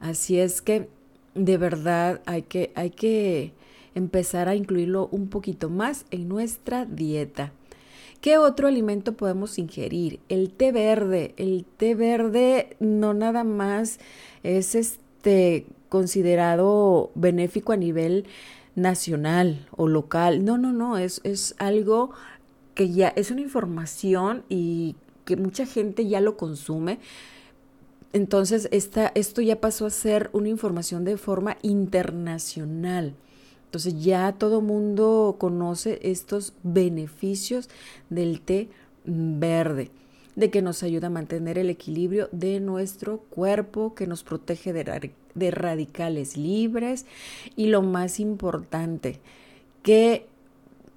Así 0.00 0.38
es 0.38 0.60
que 0.60 0.88
de 1.34 1.56
verdad 1.56 2.20
hay 2.26 2.42
que, 2.42 2.72
hay 2.74 2.90
que 2.90 3.52
empezar 3.94 4.48
a 4.48 4.54
incluirlo 4.54 5.08
un 5.10 5.28
poquito 5.28 5.70
más 5.70 6.04
en 6.10 6.28
nuestra 6.28 6.84
dieta. 6.84 7.52
¿Qué 8.24 8.38
otro 8.38 8.68
alimento 8.68 9.12
podemos 9.18 9.58
ingerir? 9.58 10.18
El 10.30 10.48
té 10.48 10.72
verde. 10.72 11.34
El 11.36 11.66
té 11.76 11.94
verde 11.94 12.74
no 12.80 13.12
nada 13.12 13.44
más 13.44 13.98
es 14.42 14.74
este 14.74 15.66
considerado 15.90 17.10
benéfico 17.14 17.72
a 17.72 17.76
nivel 17.76 18.24
nacional 18.76 19.68
o 19.72 19.88
local. 19.88 20.42
No, 20.42 20.56
no, 20.56 20.72
no, 20.72 20.96
es, 20.96 21.20
es 21.22 21.54
algo 21.58 22.12
que 22.74 22.88
ya 22.88 23.08
es 23.08 23.30
una 23.30 23.42
información 23.42 24.42
y 24.48 24.96
que 25.26 25.36
mucha 25.36 25.66
gente 25.66 26.08
ya 26.08 26.22
lo 26.22 26.38
consume. 26.38 27.00
Entonces, 28.14 28.70
esta, 28.72 29.12
esto 29.14 29.42
ya 29.42 29.60
pasó 29.60 29.84
a 29.84 29.90
ser 29.90 30.30
una 30.32 30.48
información 30.48 31.04
de 31.04 31.18
forma 31.18 31.58
internacional. 31.60 33.16
Entonces 33.74 34.04
ya 34.04 34.30
todo 34.30 34.60
mundo 34.60 35.34
conoce 35.36 35.98
estos 36.04 36.52
beneficios 36.62 37.68
del 38.08 38.40
té 38.40 38.68
verde, 39.04 39.90
de 40.36 40.48
que 40.48 40.62
nos 40.62 40.84
ayuda 40.84 41.08
a 41.08 41.10
mantener 41.10 41.58
el 41.58 41.68
equilibrio 41.70 42.28
de 42.30 42.60
nuestro 42.60 43.18
cuerpo, 43.18 43.96
que 43.96 44.06
nos 44.06 44.22
protege 44.22 44.72
de, 44.72 45.50
radicales 45.50 46.36
libres 46.36 47.04
y 47.56 47.66
lo 47.66 47.82
más 47.82 48.20
importante, 48.20 49.18
que, 49.82 50.28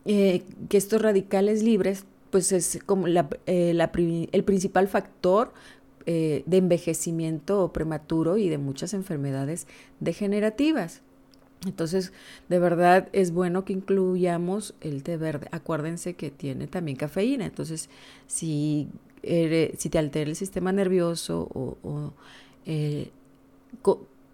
eh, 0.06 0.44
que 0.70 0.78
estos 0.78 1.02
radicales 1.02 1.64
libres 1.64 2.06
pues 2.30 2.52
es 2.52 2.78
como 2.86 3.08
eh, 3.08 4.28
el 4.32 4.44
principal 4.44 4.88
factor 4.88 5.52
eh, 6.06 6.44
de 6.46 6.58
envejecimiento 6.58 7.74
prematuro 7.74 8.38
y 8.38 8.50
de 8.50 8.60
muchas 8.60 8.94
enfermedades 8.94 9.66
degenerativas. 10.00 11.02
Entonces, 11.66 12.14
de 12.50 12.60
verdad 12.60 13.10
es 13.14 13.32
bueno 13.32 13.66
que 13.66 13.74
incluyamos 13.74 14.76
el 14.82 15.04
té 15.04 15.18
verde. 15.18 15.48
Acuérdense 15.52 16.14
que 16.14 16.30
tiene 16.30 16.68
también 16.68 16.98
cafeína. 16.98 17.46
Entonces, 17.46 17.90
si, 18.28 18.90
si 19.24 19.90
te 19.90 19.98
altera 19.98 20.30
el 20.30 20.36
sistema 20.36 20.72
nervioso 20.72 21.50
o, 21.54 22.14
eh, 22.66 23.12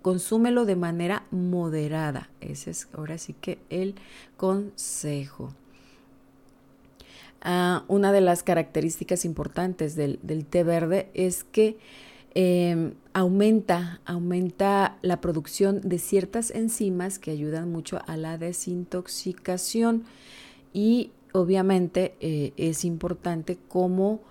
consúmelo 0.01 0.65
de 0.65 0.75
manera 0.75 1.25
moderada. 1.31 2.29
Ese 2.41 2.71
es 2.71 2.89
ahora 2.93 3.17
sí 3.17 3.33
que 3.33 3.59
el 3.69 3.95
consejo. 4.35 5.53
Ah, 7.41 7.83
una 7.87 8.11
de 8.11 8.21
las 8.21 8.43
características 8.43 9.25
importantes 9.25 9.95
del, 9.95 10.19
del 10.23 10.45
té 10.45 10.63
verde 10.63 11.09
es 11.13 11.43
que 11.43 11.77
Em, 12.35 12.93
aumenta, 13.13 14.01
aumenta 14.05 14.97
la 15.03 15.21
producción 15.21 15.81
de 15.81 15.99
ciertas 15.99 16.49
enzimas 16.49 17.19
que 17.19 17.29
ayudan 17.29 17.71
mucho 17.71 17.99
a 18.07 18.17
la 18.17 18.39
desintoxicación 18.39 20.03
y 20.73 21.11
obviamente 21.31 22.15
eh, 22.21 22.53
es 22.57 22.85
importante 22.85 23.57
como 23.67 24.21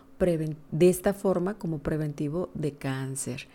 de 0.70 0.88
esta 0.88 1.14
forma 1.14 1.54
como 1.54 1.78
preventivo 1.78 2.48
de 2.54 2.74
cáncer. 2.74 3.48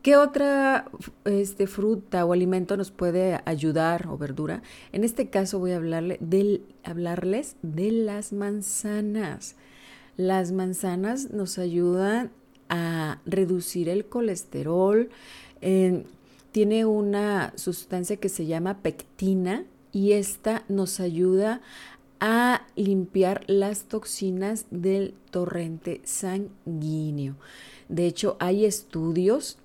¿Qué 0.00 0.16
otra 0.16 0.88
este, 1.24 1.66
fruta 1.66 2.24
o 2.24 2.32
alimento 2.32 2.76
nos 2.76 2.90
puede 2.90 3.40
ayudar 3.44 4.06
o 4.08 4.16
verdura? 4.16 4.62
En 4.92 5.04
este 5.04 5.28
caso 5.28 5.58
voy 5.58 5.72
a 5.72 5.76
hablarle 5.76 6.16
del, 6.20 6.62
hablarles 6.84 7.56
de 7.60 7.90
las 7.90 8.32
manzanas. 8.32 9.56
Las 10.16 10.52
manzanas 10.52 11.30
nos 11.32 11.58
ayudan 11.58 12.30
a 12.68 13.20
reducir 13.26 13.88
el 13.88 14.06
colesterol. 14.06 15.08
tiene 16.52 16.84
una 16.86 17.52
sustancia 17.56 18.16
que 18.16 18.28
se 18.28 18.46
llama 18.46 18.78
pectina 18.82 19.64
y 19.92 20.12
esta 20.12 20.64
nos 20.68 21.00
ayuda 21.00 21.60
a 22.20 22.66
limpiar 22.76 23.44
las 23.46 23.84
toxinas 23.84 24.66
del 24.70 25.14
torrente 25.30 26.00
sanguíneo. 26.04 27.36
De 27.88 28.06
hecho, 28.06 28.36
hay 28.40 28.64
estudios 28.64 29.58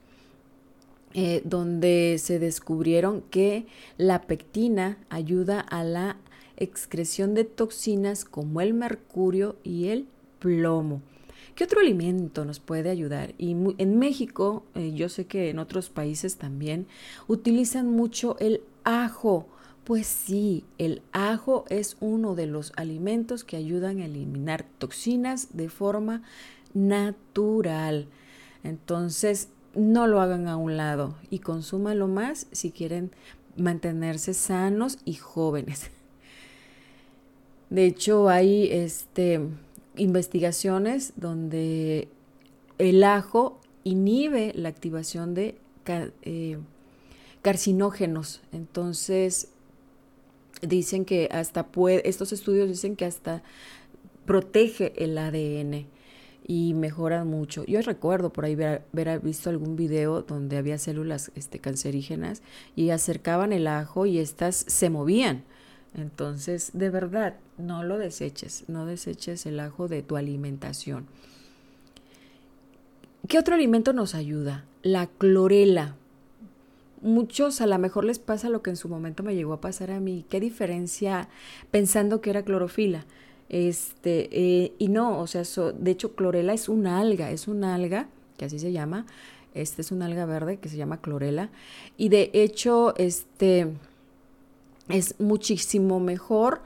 eh, 1.13 1.41
donde 1.43 2.17
se 2.19 2.39
descubrieron 2.39 3.21
que 3.29 3.65
la 3.97 4.21
pectina 4.21 4.97
ayuda 5.09 5.59
a 5.59 5.83
la 5.83 6.17
excreción 6.55 7.33
de 7.33 7.43
toxinas 7.43 8.23
como 8.23 8.61
el 8.61 8.73
mercurio 8.73 9.55
y 9.63 9.87
el 9.87 10.07
plomo. 10.39 11.01
¿Qué 11.55 11.63
otro 11.63 11.81
alimento 11.81 12.45
nos 12.45 12.59
puede 12.59 12.89
ayudar? 12.89 13.33
Y 13.37 13.51
en 13.51 13.99
México, 13.99 14.63
eh, 14.75 14.93
yo 14.93 15.09
sé 15.09 15.25
que 15.25 15.49
en 15.49 15.59
otros 15.59 15.89
países 15.89 16.37
también, 16.37 16.87
utilizan 17.27 17.89
mucho 17.89 18.37
el 18.39 18.61
ajo. 18.83 19.47
Pues 19.83 20.07
sí, 20.07 20.63
el 20.77 21.01
ajo 21.11 21.65
es 21.69 21.97
uno 21.99 22.35
de 22.35 22.47
los 22.47 22.71
alimentos 22.75 23.43
que 23.43 23.57
ayudan 23.57 23.99
a 23.99 24.05
eliminar 24.05 24.65
toxinas 24.77 25.55
de 25.57 25.69
forma 25.69 26.21
natural. 26.73 28.07
Entonces, 28.63 29.49
no 29.75 30.07
lo 30.07 30.21
hagan 30.21 30.47
a 30.47 30.57
un 30.57 30.77
lado 30.77 31.15
y 31.29 31.39
consúmalo 31.39 32.07
más 32.07 32.47
si 32.51 32.71
quieren 32.71 33.11
mantenerse 33.57 34.33
sanos 34.33 34.99
y 35.05 35.15
jóvenes. 35.15 35.89
De 37.69 37.85
hecho, 37.85 38.27
hay 38.27 38.69
este, 38.71 39.39
investigaciones 39.95 41.13
donde 41.15 42.07
el 42.77 43.03
ajo 43.03 43.59
inhibe 43.83 44.53
la 44.55 44.69
activación 44.69 45.33
de 45.33 45.57
eh, 46.23 46.57
carcinógenos. 47.41 48.41
Entonces, 48.51 49.49
dicen 50.61 51.05
que 51.05 51.29
hasta 51.31 51.67
puede, 51.67 52.07
estos 52.07 52.31
estudios 52.31 52.69
dicen 52.69 52.95
que 52.95 53.05
hasta 53.05 53.43
protege 54.25 54.93
el 55.03 55.17
ADN 55.17 55.87
y 56.47 56.73
mejora 56.73 57.23
mucho. 57.23 57.65
Yo 57.65 57.81
recuerdo 57.81 58.31
por 58.31 58.45
ahí 58.45 58.53
haber, 58.53 59.19
visto 59.21 59.49
algún 59.49 59.75
video 59.75 60.21
donde 60.21 60.57
había 60.57 60.77
células 60.77 61.31
este, 61.35 61.59
cancerígenas 61.59 62.41
y 62.75 62.89
acercaban 62.89 63.53
el 63.53 63.67
ajo 63.67 64.05
y 64.05 64.19
estas 64.19 64.55
se 64.55 64.89
movían. 64.89 65.43
Entonces, 65.93 66.71
de 66.73 66.89
verdad, 66.89 67.35
no 67.57 67.83
lo 67.83 67.97
deseches, 67.97 68.65
no 68.67 68.85
deseches 68.85 69.45
el 69.45 69.59
ajo 69.59 69.87
de 69.87 70.01
tu 70.03 70.15
alimentación. 70.15 71.05
¿Qué 73.27 73.37
otro 73.37 73.55
alimento 73.55 73.93
nos 73.93 74.15
ayuda? 74.15 74.65
La 74.83 75.07
clorela. 75.07 75.95
Muchos 77.01 77.61
a 77.61 77.67
lo 77.67 77.77
mejor 77.77 78.05
les 78.05 78.19
pasa 78.19 78.49
lo 78.49 78.61
que 78.61 78.69
en 78.69 78.77
su 78.77 78.87
momento 78.87 79.23
me 79.23 79.35
llegó 79.35 79.53
a 79.53 79.61
pasar 79.61 79.91
a 79.91 79.99
mí. 79.99 80.25
¿Qué 80.29 80.39
diferencia 80.39 81.29
pensando 81.71 82.21
que 82.21 82.29
era 82.29 82.43
clorofila? 82.43 83.05
Este, 83.49 84.29
eh, 84.31 84.73
y 84.77 84.87
no, 84.87 85.19
o 85.19 85.27
sea, 85.27 85.43
de 85.73 85.91
hecho, 85.91 86.15
clorela 86.15 86.53
es 86.53 86.69
una 86.69 86.99
alga, 86.99 87.31
es 87.31 87.47
una 87.47 87.75
alga, 87.75 88.07
que 88.37 88.45
así 88.45 88.59
se 88.59 88.71
llama. 88.71 89.05
Este 89.53 89.81
es 89.81 89.91
una 89.91 90.05
alga 90.05 90.25
verde 90.25 90.57
que 90.57 90.69
se 90.69 90.77
llama 90.77 91.01
clorela. 91.01 91.49
Y 91.97 92.09
de 92.09 92.31
hecho, 92.33 92.93
este 92.97 93.67
es 94.93 95.15
muchísimo 95.19 95.99
mejor 95.99 96.61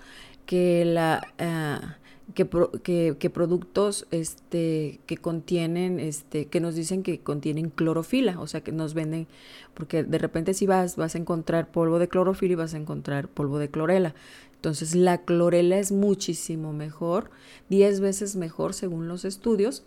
que 0.45 0.85
la 0.85 1.27
ah, 1.39 1.97
que, 2.33 3.15
que, 3.19 3.29
productos 3.29 4.07
este 4.09 4.99
que 5.05 5.17
contienen 5.17 5.99
este 5.99 6.47
que 6.47 6.59
nos 6.59 6.75
dicen 6.75 7.03
que 7.03 7.19
contienen 7.19 7.69
clorofila 7.69 8.39
o 8.39 8.47
sea 8.47 8.61
que 8.61 8.71
nos 8.71 8.95
venden 8.95 9.27
porque 9.75 10.03
de 10.03 10.17
repente 10.17 10.53
si 10.53 10.65
vas 10.65 10.95
vas 10.95 11.15
a 11.15 11.17
encontrar 11.19 11.71
polvo 11.71 11.99
de 11.99 12.07
clorofila 12.07 12.53
y 12.53 12.55
vas 12.55 12.73
a 12.73 12.77
encontrar 12.77 13.27
polvo 13.27 13.59
de 13.59 13.69
clorela. 13.69 14.15
Entonces 14.55 14.95
la 14.95 15.19
clorela 15.19 15.77
es 15.77 15.91
muchísimo 15.91 16.73
mejor 16.73 17.29
10 17.69 17.99
veces 17.99 18.35
mejor 18.35 18.73
según 18.73 19.07
los 19.07 19.23
estudios 19.23 19.83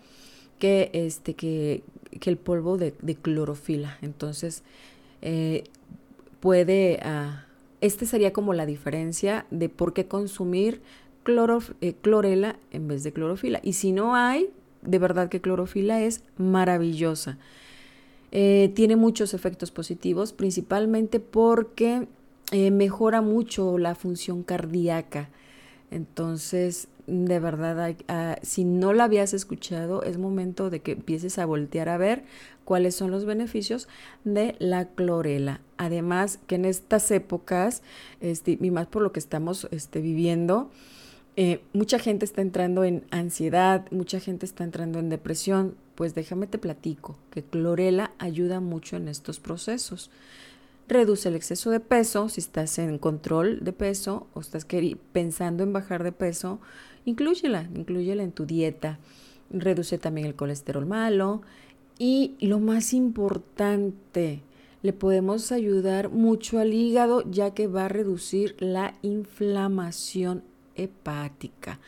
que 0.61 0.91
este 0.93 1.35
que, 1.35 1.83
que 2.21 2.31
el 2.31 2.37
polvo 2.37 2.79
de, 2.79 2.93
clorofila. 3.21 3.99
Entonces 4.03 4.63
eh, 5.23 5.65
puede 6.41 7.01
uh, 7.05 7.48
esta 7.81 8.07
sería 8.07 8.33
como 8.33 8.55
la 8.55 8.67
diferencia 8.67 9.47
de 9.51 9.69
por 9.69 9.93
qué 9.93 10.07
consumir 10.07 10.81
eh, 11.81 11.95
clorela 12.01 12.57
en 12.71 12.89
vez 12.89 13.03
de 13.03 13.13
clorofila. 13.13 13.61
Y 13.63 13.75
si 13.75 13.93
no 13.93 14.15
hay, 14.15 14.49
de 14.81 14.99
verdad 14.99 15.29
que 15.29 15.41
clorofila 15.41 16.01
es 16.01 16.23
maravillosa. 16.39 17.39
Eh, 18.33 18.73
tiene 18.75 18.97
muchos 18.97 19.35
efectos 19.35 19.71
positivos, 19.71 20.33
principalmente 20.33 21.21
porque 21.21 22.09
eh, 22.51 22.71
mejora 22.71 23.21
mucho 23.21 23.77
la 23.77 23.95
función 23.95 24.43
cardíaca. 24.43 25.29
Entonces, 25.91 26.89
de 27.07 27.41
verdad, 27.41 27.95
ah, 28.09 28.37
si 28.43 28.65
no 28.65 28.93
la 28.93 29.05
habías 29.05 29.35
escuchado, 29.35 30.03
es 30.03 30.17
momento 30.19 30.71
de 30.71 30.81
que 30.81 30.93
empieces 30.93 31.39
a 31.39 31.47
voltear 31.47 31.91
a 31.91 31.99
ver 31.99 32.25
cuáles 32.69 32.95
son 32.95 33.11
los 33.11 33.25
beneficios 33.25 33.89
de 34.25 34.55
la 34.59 34.89
clorela. 34.89 35.63
Además, 35.79 36.39
que 36.47 36.57
en 36.57 36.67
estas 36.67 37.11
épocas, 37.11 37.83
este, 38.21 38.59
y 38.61 38.71
más 38.71 38.87
por 38.89 39.01
lo 39.01 39.11
que 39.11 39.21
estamos 39.21 39.67
este, 39.71 40.03
viviendo, 40.03 40.71
eh, 41.37 41.63
mucha 41.73 41.99
gente 41.99 42.27
está 42.27 42.43
entrando 42.43 42.85
en 42.85 43.07
ansiedad, 43.11 43.87
mucha 43.91 44.21
gente 44.21 44.45
está 44.45 44.65
entrando 44.65 44.99
en 44.99 45.09
depresión. 45.09 45.77
Pues 45.95 46.15
déjame 46.15 46.47
te 46.47 46.59
platico 46.59 47.17
que 47.31 47.43
clorela 47.43 48.13
ayuda 48.19 48.61
mucho 48.61 48.99
en 48.99 49.09
estos 49.09 49.41
procesos 49.41 50.11
reduce 50.89 51.29
el 51.29 51.37
exceso 51.37 51.71
de 51.71 51.81
peso, 51.81 52.29
si 52.29 52.41
estás 52.41 52.79
en 52.79 52.99
control 52.99 53.61
de 53.63 53.73
peso 53.73 54.27
o 54.33 54.41
estás 54.41 54.67
pensando 55.13 55.63
en 55.63 55.75
bajar 55.75 56.03
de 56.03 56.13
peso, 56.13 56.61
inclúyela, 57.05 57.69
inclúyela 57.75 58.23
en 58.23 58.33
tu 58.33 58.47
dieta. 58.47 58.99
Reduce 59.51 59.99
también 59.99 60.27
el 60.27 60.35
colesterol 60.35 60.87
malo 60.87 61.43
y 61.99 62.37
lo 62.41 62.61
más 62.61 62.95
importante, 62.95 64.43
le 64.83 64.93
podemos 64.93 65.51
ayudar 65.51 66.11
mucho 66.11 66.61
al 66.61 66.73
hígado 66.73 67.29
ya 67.29 67.53
que 67.53 67.67
va 67.67 67.87
a 67.87 67.89
reducir 67.89 68.57
la 68.61 68.95
inflamación 69.03 70.45
hepática. 70.77 71.81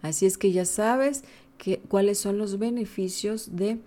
Así 0.00 0.26
es 0.26 0.38
que 0.38 0.52
ya 0.52 0.64
sabes 0.64 1.24
que, 1.58 1.80
cuáles 1.88 2.18
son 2.18 2.38
los 2.38 2.58
beneficios 2.58 3.56
de 3.56 3.78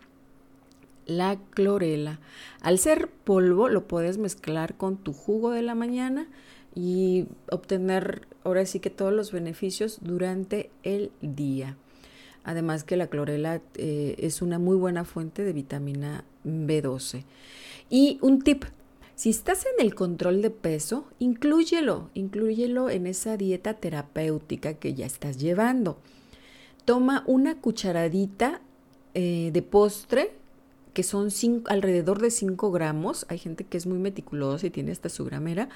la 1.06 1.39
clorela. 1.52 2.20
Al 2.62 2.78
ser 2.78 3.10
polvo 3.10 3.70
lo 3.70 3.88
puedes 3.88 4.17
mezclar 4.17 4.78
con 4.78 4.98
tu 4.98 5.13
jugo 5.13 5.52
de 5.52 5.63
la 5.63 5.74
mañana 5.74 6.28
y 6.76 7.26
obtener 7.50 8.28
ahora 8.44 8.65
sí 8.65 8.80
que 8.80 8.89
todos 8.89 9.13
los 9.13 9.32
beneficios 9.32 10.00
durante 10.02 10.70
el 10.84 11.12
día. 11.22 11.78
Además 12.43 12.84
que 12.84 12.97
la 12.97 13.08
clorela 13.08 13.62
eh, 13.75 14.15
es 14.17 14.41
una 14.41 14.60
muy 14.60 14.75
buena 14.75 15.06
fuente 15.06 15.43
de 15.43 15.54
vitamina 15.54 16.23
B12. 16.45 17.23
Y 17.89 18.17
un 18.21 18.41
tip, 18.41 18.63
si 19.15 19.30
estás 19.30 19.65
en 19.65 19.86
el 19.86 19.93
control 19.93 20.41
de 20.41 20.49
peso, 20.49 21.06
inclúyelo, 21.19 22.10
inclúyelo 22.13 22.89
en 22.89 23.06
esa 23.06 23.38
dieta 23.38 23.75
terapéutica 23.75 24.73
que 24.75 24.93
ya 24.93 25.06
estás 25.06 25.38
llevando. 25.38 25.99
Toma 26.86 27.23
una 27.27 27.62
cucharadita 27.62 28.62
eh, 29.13 29.51
de 29.54 29.62
postre 29.62 30.32
que 30.93 31.04
son 31.04 31.30
alrededor 31.67 32.21
de 32.21 32.32
5 32.32 32.71
gramos. 32.71 33.25
Hay 33.30 33.38
gente 33.38 33.63
que 33.63 33.77
es 33.77 33.88
muy 33.88 33.97
meticulosa 33.97 34.67
y 34.67 34.71
tiene 34.71 34.91
hasta 34.91 35.10
su 35.10 35.23
gramera. 35.25 35.69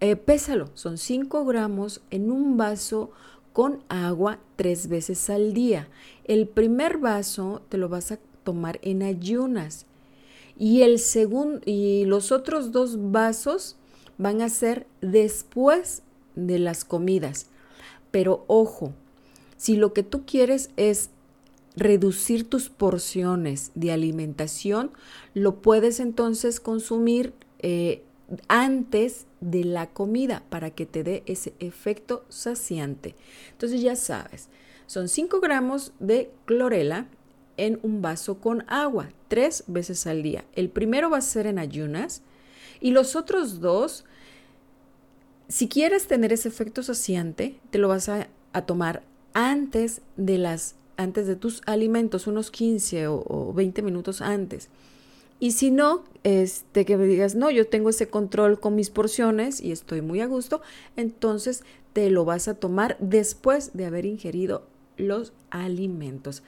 Eh, 0.00 0.16
pésalo, 0.16 0.70
son 0.74 0.98
5 0.98 1.44
gramos 1.44 2.02
en 2.10 2.30
un 2.30 2.56
vaso 2.56 3.10
con 3.56 3.82
agua 3.88 4.38
tres 4.56 4.86
veces 4.86 5.30
al 5.30 5.54
día. 5.54 5.88
El 6.24 6.46
primer 6.46 6.98
vaso 6.98 7.62
te 7.70 7.78
lo 7.78 7.88
vas 7.88 8.12
a 8.12 8.18
tomar 8.44 8.78
en 8.82 9.02
ayunas 9.02 9.86
y 10.58 10.82
el 10.82 10.98
segundo 10.98 11.62
y 11.64 12.04
los 12.04 12.32
otros 12.32 12.70
dos 12.70 13.12
vasos 13.12 13.76
van 14.18 14.42
a 14.42 14.50
ser 14.50 14.86
después 15.00 16.02
de 16.34 16.58
las 16.58 16.84
comidas. 16.84 17.46
Pero 18.10 18.44
ojo, 18.46 18.92
si 19.56 19.76
lo 19.76 19.94
que 19.94 20.02
tú 20.02 20.26
quieres 20.26 20.68
es 20.76 21.08
reducir 21.76 22.46
tus 22.50 22.68
porciones 22.68 23.70
de 23.74 23.90
alimentación, 23.90 24.90
lo 25.32 25.62
puedes 25.62 25.98
entonces 25.98 26.60
consumir 26.60 27.32
eh, 27.60 28.02
antes 28.48 29.26
de 29.40 29.64
la 29.64 29.88
comida 29.88 30.42
para 30.48 30.70
que 30.70 30.86
te 30.86 31.04
dé 31.04 31.22
ese 31.26 31.54
efecto 31.60 32.24
saciante. 32.28 33.14
Entonces 33.52 33.80
ya 33.80 33.96
sabes, 33.96 34.48
son 34.86 35.08
5 35.08 35.40
gramos 35.40 35.92
de 35.98 36.30
clorela 36.44 37.06
en 37.56 37.78
un 37.82 38.02
vaso 38.02 38.38
con 38.38 38.64
agua 38.68 39.08
tres 39.28 39.64
veces 39.66 40.06
al 40.06 40.22
día. 40.22 40.44
El 40.54 40.68
primero 40.68 41.10
va 41.10 41.18
a 41.18 41.22
ser 41.22 41.46
en 41.46 41.58
ayunas 41.58 42.22
y 42.80 42.90
los 42.90 43.16
otros 43.16 43.60
dos, 43.60 44.04
si 45.48 45.68
quieres 45.68 46.06
tener 46.06 46.32
ese 46.32 46.48
efecto 46.48 46.82
saciante, 46.82 47.58
te 47.70 47.78
lo 47.78 47.88
vas 47.88 48.08
a, 48.08 48.28
tomar 48.66 49.02
antes 49.34 50.00
de 50.16 50.38
las 50.38 50.76
antes 50.96 51.26
de 51.26 51.36
tus 51.36 51.60
alimentos, 51.66 52.26
unos 52.26 52.50
15 52.50 53.08
o, 53.08 53.22
o 53.28 53.52
20 53.52 53.82
minutos 53.82 54.22
antes. 54.22 54.70
Y 55.38 55.52
si 55.52 55.70
no, 55.70 56.04
este, 56.24 56.84
que 56.84 56.96
me 56.96 57.04
digas, 57.04 57.34
no, 57.34 57.50
yo 57.50 57.66
tengo 57.66 57.90
ese 57.90 58.08
control 58.08 58.58
con 58.58 58.74
mis 58.74 58.90
porciones 58.90 59.60
y 59.60 59.70
estoy 59.70 60.00
muy 60.00 60.20
a 60.20 60.26
gusto, 60.26 60.62
entonces 60.96 61.62
te 61.92 62.10
lo 62.10 62.24
vas 62.24 62.48
a 62.48 62.54
tomar 62.54 62.96
después 63.00 63.72
de 63.74 63.86
haber 63.86 64.06
ingerido 64.06 64.66
los 64.96 65.32
alimentos. 65.50 66.42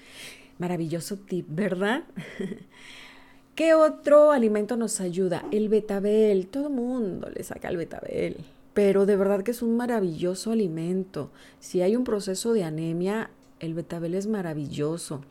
Maravilloso 0.59 1.17
tip, 1.17 1.47
¿verdad? 1.49 2.05
¿Qué 3.55 3.75
otro 3.75 4.31
alimento 4.31 4.77
nos 4.77 5.01
ayuda? 5.01 5.45
El 5.51 5.69
betabel. 5.69 6.47
Todo 6.47 6.71
mundo 6.71 7.29
le 7.35 7.43
saca 7.43 7.69
el 7.69 7.77
betabel, 7.77 8.37
pero 8.73 9.05
de 9.05 9.17
verdad 9.17 9.43
que 9.43 9.51
es 9.51 9.63
un 9.63 9.77
maravilloso 9.77 10.53
alimento. 10.53 11.31
Si 11.61 11.83
hay 11.83 11.97
un 11.97 12.05
proceso 12.05 12.53
de 12.53 12.65
anemia, 12.65 13.31
el 13.61 13.75
betabel 13.75 14.15
es 14.15 14.27
maravilloso. 14.27 15.23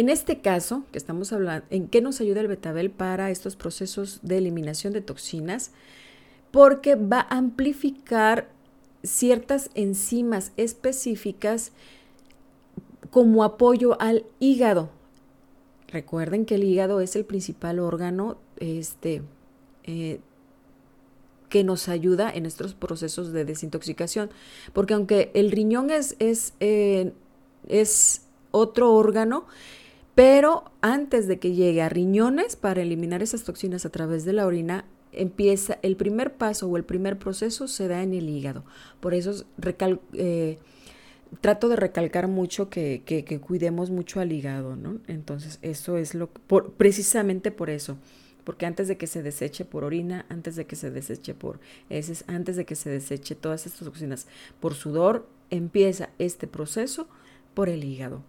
En 0.00 0.08
este 0.08 0.40
caso, 0.40 0.84
que 0.92 0.96
estamos 0.96 1.30
hablando, 1.30 1.66
¿en 1.68 1.86
qué 1.86 2.00
nos 2.00 2.22
ayuda 2.22 2.40
el 2.40 2.48
betabel 2.48 2.90
para 2.90 3.30
estos 3.30 3.54
procesos 3.54 4.20
de 4.22 4.38
eliminación 4.38 4.94
de 4.94 5.02
toxinas? 5.02 5.72
Porque 6.52 6.94
va 6.94 7.26
a 7.28 7.36
amplificar 7.36 8.48
ciertas 9.02 9.68
enzimas 9.74 10.52
específicas 10.56 11.72
como 13.10 13.44
apoyo 13.44 14.00
al 14.00 14.24
hígado. 14.38 14.88
Recuerden 15.88 16.46
que 16.46 16.54
el 16.54 16.64
hígado 16.64 17.02
es 17.02 17.14
el 17.14 17.26
principal 17.26 17.78
órgano 17.78 18.38
este, 18.56 19.20
eh, 19.84 20.20
que 21.50 21.62
nos 21.62 21.90
ayuda 21.90 22.32
en 22.32 22.46
estos 22.46 22.72
procesos 22.72 23.34
de 23.34 23.44
desintoxicación, 23.44 24.30
porque 24.72 24.94
aunque 24.94 25.30
el 25.34 25.50
riñón 25.50 25.90
es, 25.90 26.16
es, 26.20 26.54
eh, 26.60 27.12
es 27.68 28.22
otro 28.50 28.94
órgano, 28.94 29.44
pero 30.20 30.70
antes 30.82 31.26
de 31.28 31.38
que 31.38 31.54
llegue 31.54 31.80
a 31.80 31.88
riñones 31.88 32.54
para 32.54 32.82
eliminar 32.82 33.22
esas 33.22 33.42
toxinas 33.42 33.86
a 33.86 33.88
través 33.88 34.26
de 34.26 34.34
la 34.34 34.44
orina, 34.44 34.84
empieza 35.12 35.78
el 35.80 35.96
primer 35.96 36.34
paso 36.34 36.68
o 36.68 36.76
el 36.76 36.84
primer 36.84 37.18
proceso 37.18 37.66
se 37.68 37.88
da 37.88 38.02
en 38.02 38.12
el 38.12 38.28
hígado. 38.28 38.62
Por 39.00 39.14
eso 39.14 39.46
eh, 40.12 40.58
trato 41.40 41.70
de 41.70 41.76
recalcar 41.76 42.28
mucho 42.28 42.68
que, 42.68 43.40
cuidemos 43.40 43.88
mucho 43.88 44.20
al 44.20 44.30
hígado, 44.32 44.76
¿no? 44.76 44.98
Entonces, 45.06 45.58
eso 45.62 45.96
es 45.96 46.14
lo 46.14 46.28
por, 46.28 46.72
precisamente 46.74 47.50
por 47.50 47.70
eso. 47.70 47.96
Porque 48.44 48.66
antes 48.66 48.88
de 48.88 48.98
que 48.98 49.06
se 49.06 49.22
deseche 49.22 49.64
por 49.64 49.84
orina, 49.84 50.26
antes 50.28 50.54
de 50.54 50.66
que 50.66 50.76
se 50.76 50.90
deseche 50.90 51.32
por 51.32 51.60
heces, 51.88 52.24
antes 52.26 52.56
de 52.56 52.66
que 52.66 52.74
se 52.74 52.90
deseche 52.90 53.36
todas 53.36 53.64
estas 53.64 53.86
toxinas 53.86 54.26
por 54.60 54.74
sudor, 54.74 55.26
empieza 55.48 56.10
este 56.18 56.46
proceso 56.46 57.08
por 57.54 57.70
el 57.70 57.84
hígado. 57.84 58.22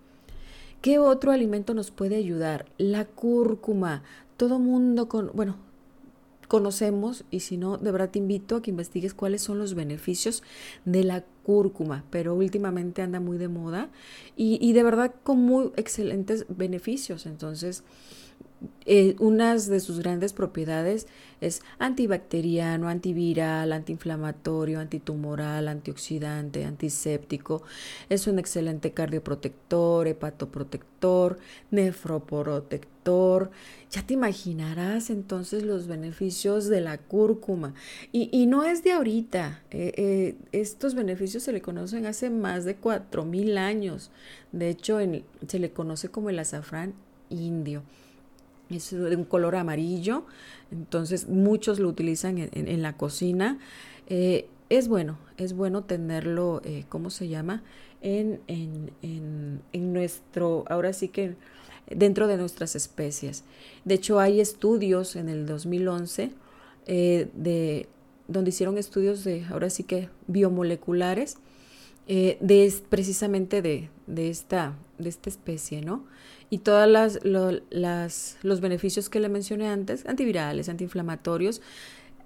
¿Qué 0.82 0.98
otro 0.98 1.32
alimento 1.32 1.76
nos 1.76 1.92
puede 1.92 2.16
ayudar? 2.16 2.66
La 2.80 3.06
cúrcuma. 3.06 4.02
Todo 4.36 4.58
mundo 4.58 5.08
con, 5.08 5.30
bueno, 5.36 5.58
conocemos 6.48 7.24
y 7.30 7.42
si 7.42 7.56
no, 7.56 7.78
de 7.78 7.92
verdad 7.92 8.10
te 8.10 8.18
invito 8.18 8.56
a 8.56 8.62
que 8.64 8.72
investigues 8.72 9.14
cuáles 9.14 9.44
son 9.44 9.60
los 9.60 9.76
beneficios 9.76 10.42
de 10.84 11.04
la 11.04 11.24
cúrcuma, 11.44 12.04
pero 12.10 12.34
últimamente 12.34 13.04
anda 13.04 13.20
muy 13.20 13.38
de 13.38 13.48
moda 13.48 13.90
y, 14.36 14.58
y 14.60 14.74
de 14.74 14.84
verdad 14.84 15.14
con 15.24 15.38
muy 15.38 15.72
excelentes 15.78 16.48
beneficios. 16.50 17.28
Entonces, 17.28 17.84
eh, 18.86 19.16
unas 19.20 19.68
de 19.68 19.80
sus 19.80 20.00
grandes 20.00 20.34
propiedades 20.34 21.08
es 21.40 21.62
antibacteriano, 21.80 22.88
antiviral, 22.88 23.74
antiinflamatorio, 23.74 24.80
antitumoral, 24.80 25.68
antioxidante, 25.68 26.66
antiséptico. 26.66 27.64
Es 28.10 28.28
un 28.28 28.38
excelente 28.38 28.92
cardioprotector, 28.92 30.08
hepatoprotector, 30.08 31.40
nefroprotector. 31.72 33.50
Ya 33.90 34.06
te 34.06 34.14
imaginarás 34.14 35.10
entonces 35.10 35.64
los 35.64 35.88
beneficios 35.88 36.68
de 36.68 36.82
la 36.82 37.00
cúrcuma. 37.00 37.74
Y, 38.12 38.46
no 38.46 38.64
es 38.64 38.84
de 38.84 38.92
ahorita. 38.92 39.64
Eh, 39.72 39.94
eh, 39.98 40.36
estos 40.52 40.94
beneficios 40.94 41.44
se 41.44 41.54
le 41.54 41.62
conocen 41.62 42.06
hace 42.06 42.30
más 42.30 42.66
de 42.66 42.80
4.000 42.80 43.58
años. 43.58 44.12
De 44.52 44.70
hecho, 44.70 45.00
se 45.48 45.60
le 45.60 45.72
conoce 45.72 46.10
como 46.10 46.30
el 46.30 46.38
azafrán 46.38 46.94
indio 47.30 47.82
es 48.78 48.92
de 48.92 49.16
un 49.16 49.26
color 49.26 49.56
amarillo, 49.56 50.26
entonces 50.72 51.28
muchos 51.28 51.80
lo 51.80 51.90
utilizan 51.90 52.38
en, 52.38 52.82
la 52.82 52.98
cocina. 52.98 53.60
Eh, 54.08 54.48
es 54.70 54.88
bueno, 54.88 55.18
es 55.38 55.54
bueno 55.54 55.84
tenerlo, 55.84 56.62
eh, 56.64 56.86
¿cómo 56.88 57.10
se 57.10 57.28
llama? 57.28 57.64
En, 58.02 58.40
en, 58.48 59.94
nuestro, 59.94 60.64
ahora 60.70 60.94
sí 60.94 61.10
que 61.10 61.36
dentro 61.90 62.28
de 62.28 62.38
nuestras 62.38 62.76
especies. 62.76 63.44
De 63.86 63.96
hecho, 63.96 64.20
hay 64.20 64.40
estudios 64.40 65.16
en 65.16 65.30
el 65.30 65.46
2011 65.46 66.32
eh, 66.88 67.30
de, 67.34 67.88
donde 68.28 68.50
hicieron 68.50 68.78
estudios 68.78 69.24
de, 69.24 69.46
ahora 69.52 69.70
sí 69.70 69.84
que 69.84 70.10
biomoleculares, 70.28 71.38
de, 72.40 72.74
precisamente 72.90 73.62
de, 73.62 73.90
de, 74.08 74.30
esta, 74.30 74.76
de 74.98 75.10
esta 75.10 75.30
especie, 75.30 75.82
¿no? 75.82 76.06
y 76.52 76.60
todos 76.60 76.88
las, 76.88 78.38
los 78.44 78.62
beneficios 78.62 79.10
que 79.10 79.22
le 79.22 79.30
mencioné 79.30 79.70
antes, 79.70 80.06
antivirales, 80.06 80.68
antiinflamatorios, 80.68 81.62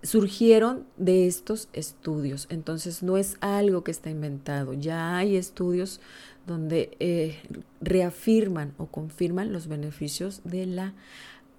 surgieron 0.02 0.84
de 0.98 1.28
estos 1.28 1.70
estudios. 1.74 2.48
Entonces 2.50 3.04
no 3.04 3.18
es 3.18 3.38
algo 3.40 3.84
que 3.84 3.92
está 3.92 4.10
inventado, 4.10 4.74
ya 4.74 5.16
hay 5.16 5.36
estudios 5.38 6.02
donde 6.48 6.98
eh, 7.00 7.38
reafirman 7.82 8.74
o 8.78 8.88
confirman 8.88 9.54
los 9.54 9.68
beneficios 9.68 10.42
de 10.44 10.66
la 10.66 10.94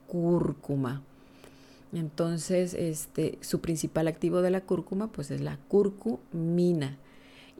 cúrcuma. 0.09 1.03
Entonces, 1.93 2.75
este, 2.75 3.39
su 3.43 3.61
principal 3.61 4.09
activo 4.09 4.43
de 4.43 4.51
la 4.51 4.61
cúrcuma, 4.61 5.13
pues 5.13 5.31
es 5.31 5.41
la 5.41 5.57
curcumina 5.69 6.99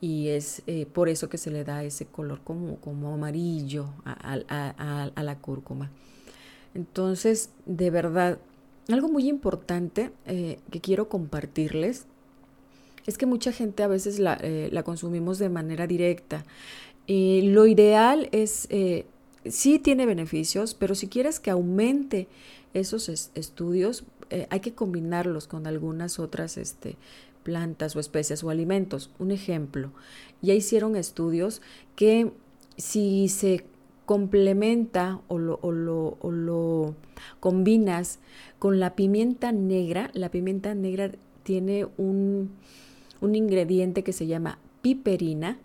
y 0.01 0.29
es 0.29 0.63
eh, 0.67 0.87
por 0.87 1.09
eso 1.09 1.29
que 1.29 1.39
se 1.39 1.51
le 1.51 1.65
da 1.65 1.85
ese 1.85 2.07
color 2.07 2.41
como, 2.43 2.77
como 2.77 3.15
amarillo 3.15 3.89
a, 4.05 5.11
la 5.17 5.39
cúrcuma. 5.39 5.91
Entonces, 6.75 7.51
de 7.65 7.91
verdad, 7.91 8.39
algo 8.89 9.09
muy 9.09 9.29
importante 9.29 10.13
eh, 10.27 10.59
que 10.71 10.81
quiero 10.81 11.09
compartirles 11.09 12.07
es 13.07 13.17
que 13.17 13.27
mucha 13.27 13.53
gente 13.53 13.83
a 13.83 13.89
veces 13.89 14.19
la, 14.19 14.39
eh, 14.43 14.71
consumimos 14.85 15.39
de 15.39 15.49
manera 15.49 15.87
directa. 15.87 16.45
lo 17.07 17.67
ideal 17.67 18.29
es, 18.33 18.69
sí 19.45 19.79
tiene 19.79 20.07
beneficios, 20.07 20.75
pero 20.75 20.95
si 20.95 21.09
quieres 21.09 21.41
que 21.41 21.51
aumente 21.51 22.27
esos 22.75 23.09
estudios, 23.35 24.05
hay 24.51 24.59
que 24.59 24.75
combinarlos 24.75 25.47
con 25.47 25.69
algunas 25.69 26.19
otras 26.19 26.57
este, 26.57 26.97
plantas 27.47 27.95
o 27.95 28.01
especies 28.01 28.43
o 28.43 28.51
alimentos. 28.51 29.11
Un 29.21 29.31
ejemplo, 29.31 29.93
ya 30.43 30.53
hicieron 30.53 30.97
estudios 30.97 31.63
que 31.95 32.33
si 32.77 33.29
se 33.29 33.65
complementa 34.05 35.21
o 35.29 35.39
lo, 35.39 35.61
o 35.63 35.71
lo, 35.71 36.17
o 36.21 36.33
lo 36.33 36.97
combinas 37.39 38.19
con 38.59 38.81
la 38.81 38.97
pimienta 38.97 39.53
negra, 39.53 40.11
la 40.13 40.29
pimienta 40.29 40.75
negra 40.75 41.13
tiene 41.45 41.87
un, 41.97 42.51
un 43.21 43.35
ingrediente 43.37 44.03
que 44.03 44.13
se 44.13 44.27
llama 44.27 44.59
piperina, 44.83 45.59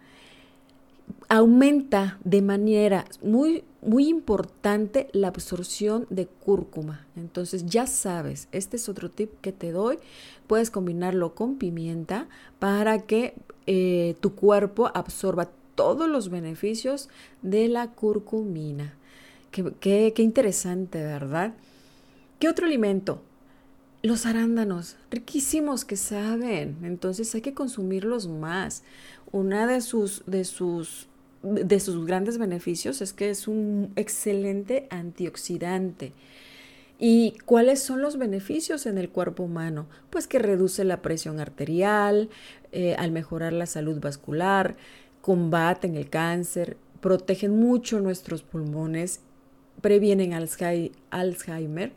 aumenta 1.30 2.20
de 2.24 2.42
manera 2.42 3.06
muy, 3.24 3.64
muy 3.82 4.08
importante 4.10 5.08
la 5.14 5.30
absorción 5.30 6.06
de 6.10 6.28
cúrcuma. 6.28 7.06
Entonces 7.16 7.66
ya 7.66 7.88
sabes, 7.88 8.48
este 8.52 8.78
es 8.78 8.90
otro 8.90 9.10
tip 9.10 9.32
que 9.42 9.52
te 9.52 9.72
doy. 9.72 9.98
Puedes 10.48 10.72
combinarlo 10.72 11.34
con 11.34 11.58
pimienta 11.58 12.28
para 12.60 13.00
que 13.00 13.34
eh, 13.66 14.16
tu 14.20 14.36
cuerpo 14.36 14.92
absorba 14.94 15.50
todos 15.76 16.10
los 16.10 16.30
beneficios 16.30 17.10
de 17.42 17.68
la 17.70 17.92
curcumina. 17.92 18.94
Qué, 19.52 19.74
qué, 19.80 20.14
qué 20.16 20.24
interesante, 20.24 21.02
¿verdad? 21.02 21.54
¿Qué 22.40 22.50
otro 22.50 22.66
alimento? 22.66 23.22
Los 24.04 24.26
arándanos, 24.26 24.98
riquísimos 25.12 25.86
que 25.86 25.96
saben, 25.96 26.80
entonces 26.82 27.36
hay 27.36 27.42
que 27.42 27.54
consumirlos 27.54 28.28
más. 28.28 28.84
Una 29.32 29.68
de 29.68 29.82
sus, 29.82 30.24
de 30.26 30.44
sus 30.44 31.08
de 31.44 31.80
sus 31.80 32.06
grandes 32.06 32.38
beneficios 32.38 33.02
es 33.02 33.14
que 33.14 33.30
es 33.30 33.48
un 33.48 33.92
excelente 33.96 34.88
antioxidante. 34.90 36.14
¿Y 37.00 37.34
cuáles 37.46 37.82
son 37.82 38.02
los 38.02 38.18
beneficios 38.18 38.86
en 38.86 39.00
el 39.00 39.10
cuerpo 39.10 39.44
humano? 39.44 39.88
Pues 40.12 40.28
que 40.28 40.38
reduce 40.38 40.84
la 40.84 41.02
presión 41.02 41.40
arterial, 41.40 42.30
eh, 42.72 42.96
al 42.96 43.12
mejorar 43.12 43.54
la 43.54 43.66
salud 43.66 44.00
vascular, 44.00 44.76
combaten 45.22 45.96
el 45.96 46.10
cáncer, 46.10 46.78
protegen 47.00 47.60
mucho 47.60 48.00
nuestros 48.00 48.44
pulmones, 48.44 49.22
previenen 49.82 50.34
Alzheimer. 50.34 51.94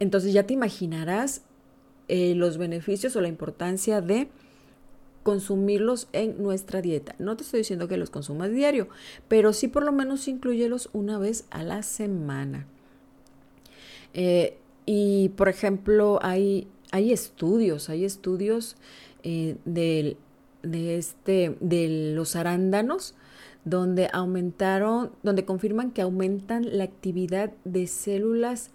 Entonces 0.00 0.32
ya 0.32 0.44
te 0.44 0.54
imaginarás 0.54 1.42
eh, 2.08 2.34
los 2.34 2.56
beneficios 2.56 3.16
o 3.16 3.20
la 3.20 3.28
importancia 3.28 4.00
de 4.00 4.28
consumirlos 5.28 6.08
en 6.14 6.42
nuestra 6.42 6.80
dieta. 6.80 7.14
No 7.18 7.36
te 7.36 7.42
estoy 7.42 7.58
diciendo 7.58 7.86
que 7.86 7.98
los 7.98 8.08
consumas 8.08 8.50
diario, 8.50 8.88
pero 9.28 9.52
sí 9.52 9.68
por 9.68 9.82
lo 9.82 9.92
menos 9.92 10.26
incluyelos 10.26 10.88
una 10.94 11.18
vez 11.18 11.44
a 11.50 11.62
la 11.62 11.82
semana. 11.82 12.66
Eh, 14.14 14.56
y 14.86 15.28
por 15.36 15.50
ejemplo, 15.50 16.18
hay, 16.22 16.66
hay 16.92 17.12
estudios, 17.12 17.90
hay 17.90 18.06
estudios 18.06 18.76
eh, 19.22 19.56
de, 19.66 20.16
este, 20.96 21.58
de 21.60 22.14
los 22.14 22.34
arándanos 22.34 23.14
donde 23.66 24.08
aumentaron, 24.10 25.12
donde 25.22 25.44
confirman 25.44 25.90
que 25.90 26.00
aumentan 26.00 26.78
la 26.78 26.84
actividad 26.84 27.52
de 27.64 27.86
células 27.86 28.70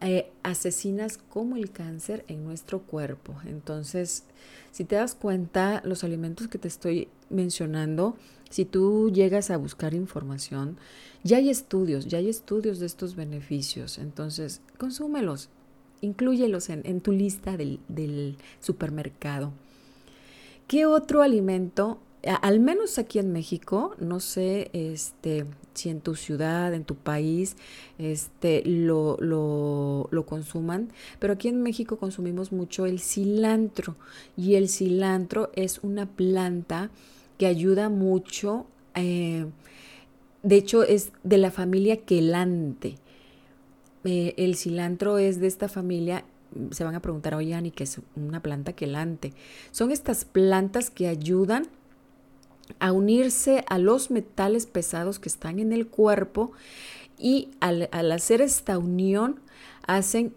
eh, 0.00 0.32
asesinas 0.42 1.18
como 1.18 1.56
el 1.56 1.70
cáncer 1.70 2.24
en 2.28 2.44
nuestro 2.44 2.80
cuerpo. 2.80 3.34
Entonces, 3.44 4.24
si 4.70 4.84
te 4.84 4.96
das 4.96 5.14
cuenta, 5.14 5.82
los 5.84 6.04
alimentos 6.04 6.48
que 6.48 6.58
te 6.58 6.68
estoy 6.68 7.08
mencionando, 7.28 8.16
si 8.48 8.64
tú 8.64 9.10
llegas 9.12 9.50
a 9.50 9.58
buscar 9.58 9.92
información, 9.92 10.78
ya 11.22 11.36
hay 11.36 11.50
estudios, 11.50 12.06
ya 12.06 12.18
hay 12.18 12.28
estudios 12.30 12.78
de 12.78 12.86
estos 12.86 13.14
beneficios. 13.14 13.98
Entonces, 13.98 14.62
consúmelos, 14.78 15.50
incluyelos 16.00 16.70
en, 16.70 17.00
tu 17.02 17.12
lista 17.12 17.56
del, 17.56 17.80
del 17.88 18.36
supermercado. 18.60 19.52
¿Qué 20.66 20.86
otro 20.86 21.20
alimento 21.20 22.00
al 22.42 22.60
menos 22.60 22.98
aquí 22.98 23.18
en 23.18 23.32
México, 23.32 23.94
no 23.98 24.20
sé 24.20 24.70
este, 24.72 25.46
si 25.74 25.88
en 25.88 26.00
tu 26.00 26.14
ciudad, 26.14 26.74
en 26.74 26.84
tu 26.84 26.94
país, 26.94 27.56
este, 27.98 28.62
lo, 28.66 29.16
lo, 29.20 30.08
lo, 30.10 30.26
consuman, 30.26 30.88
pero 31.18 31.32
aquí 31.32 31.48
en 31.48 31.62
México 31.62 31.96
consumimos 31.96 32.52
mucho 32.52 32.84
el 32.84 33.00
cilantro 33.00 33.96
y 34.36 34.56
el 34.56 34.68
cilantro 34.68 35.50
es 35.54 35.78
una 35.82 36.06
planta 36.06 36.90
que 37.38 37.46
ayuda 37.46 37.88
mucho, 37.88 38.66
eh, 38.94 39.46
de 40.42 40.56
hecho 40.56 40.82
es 40.82 41.12
de 41.22 41.38
la 41.38 41.50
familia 41.50 42.04
quelante. 42.04 42.96
Eh, 44.04 44.34
el 44.36 44.56
cilantro 44.56 45.18
es 45.18 45.40
de 45.40 45.46
esta 45.46 45.68
familia 45.68 46.24
se 46.72 46.82
van 46.82 46.96
a 46.96 47.00
preguntar, 47.00 47.34
oye, 47.34 47.54
Ani, 47.54 47.70
¿qué 47.70 47.84
es 47.84 48.00
una 48.16 48.42
planta 48.42 48.72
quelante? 48.72 49.32
Son 49.70 49.92
estas 49.92 50.24
plantas 50.24 50.90
que 50.90 51.06
ayudan 51.06 51.68
a 52.78 52.92
unirse 52.92 53.64
a 53.68 53.78
los 53.78 54.10
metales 54.10 54.66
pesados 54.66 55.18
que 55.18 55.28
están 55.28 55.58
en 55.58 55.72
el 55.72 55.86
cuerpo 55.88 56.52
y 57.18 57.50
al, 57.60 57.88
hacer 58.12 58.40
esta 58.40 58.78
unión 58.78 59.40
hacen 59.86 60.34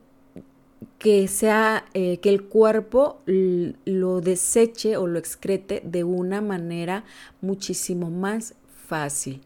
que 1.00 1.28
sea 1.28 1.86
eh, 1.94 2.18
que 2.18 2.30
el 2.30 2.44
cuerpo 2.44 3.22
lo 3.26 4.22
deseche 4.22 4.98
o 4.98 5.08
lo 5.08 5.20
excrete 5.20 5.82
de 5.86 6.04
una 6.04 6.42
manera 6.42 7.04
muchísimo 7.42 8.10
más 8.10 8.56
fácil. 8.88 9.42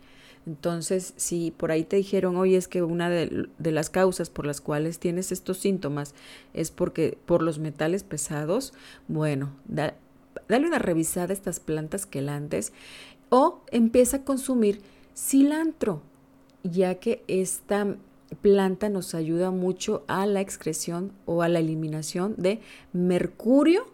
Entonces, 0.47 1.13
si 1.17 1.51
por 1.51 1.71
ahí 1.71 1.83
te 1.83 1.97
dijeron, 1.97 2.37
oye, 2.37 2.55
es 2.55 2.69
que 2.69 2.81
una 2.81 3.09
de, 3.09 3.49
las 3.59 3.89
causas 3.89 4.29
por 4.29 4.45
las 4.45 4.61
cuales 4.61 4.97
tienes 4.97 5.33
estos 5.33 5.57
síntomas 5.57 6.15
es 6.53 6.71
porque 6.71 7.17
por 7.25 7.41
los 7.41 7.59
metales 7.59 8.03
pesados, 8.03 8.73
bueno, 9.09 9.51
da, 9.65 9.95
dale 10.47 10.67
una 10.67 10.79
revisada 10.79 11.31
a 11.31 11.33
estas 11.33 11.59
plantas 11.59 12.05
quelantes 12.05 12.73
o 13.29 13.61
empieza 13.71 14.17
a 14.17 14.23
consumir 14.23 14.81
cilantro, 15.15 16.01
ya 16.63 16.95
que 16.95 17.23
esta 17.27 17.95
planta 18.41 18.89
nos 18.89 19.15
ayuda 19.15 19.51
mucho 19.51 20.03
a 20.07 20.25
la 20.25 20.41
excreción 20.41 21.11
o 21.25 21.41
a 21.41 21.49
la 21.49 21.59
eliminación 21.59 22.35
de 22.37 22.61
mercurio 22.93 23.85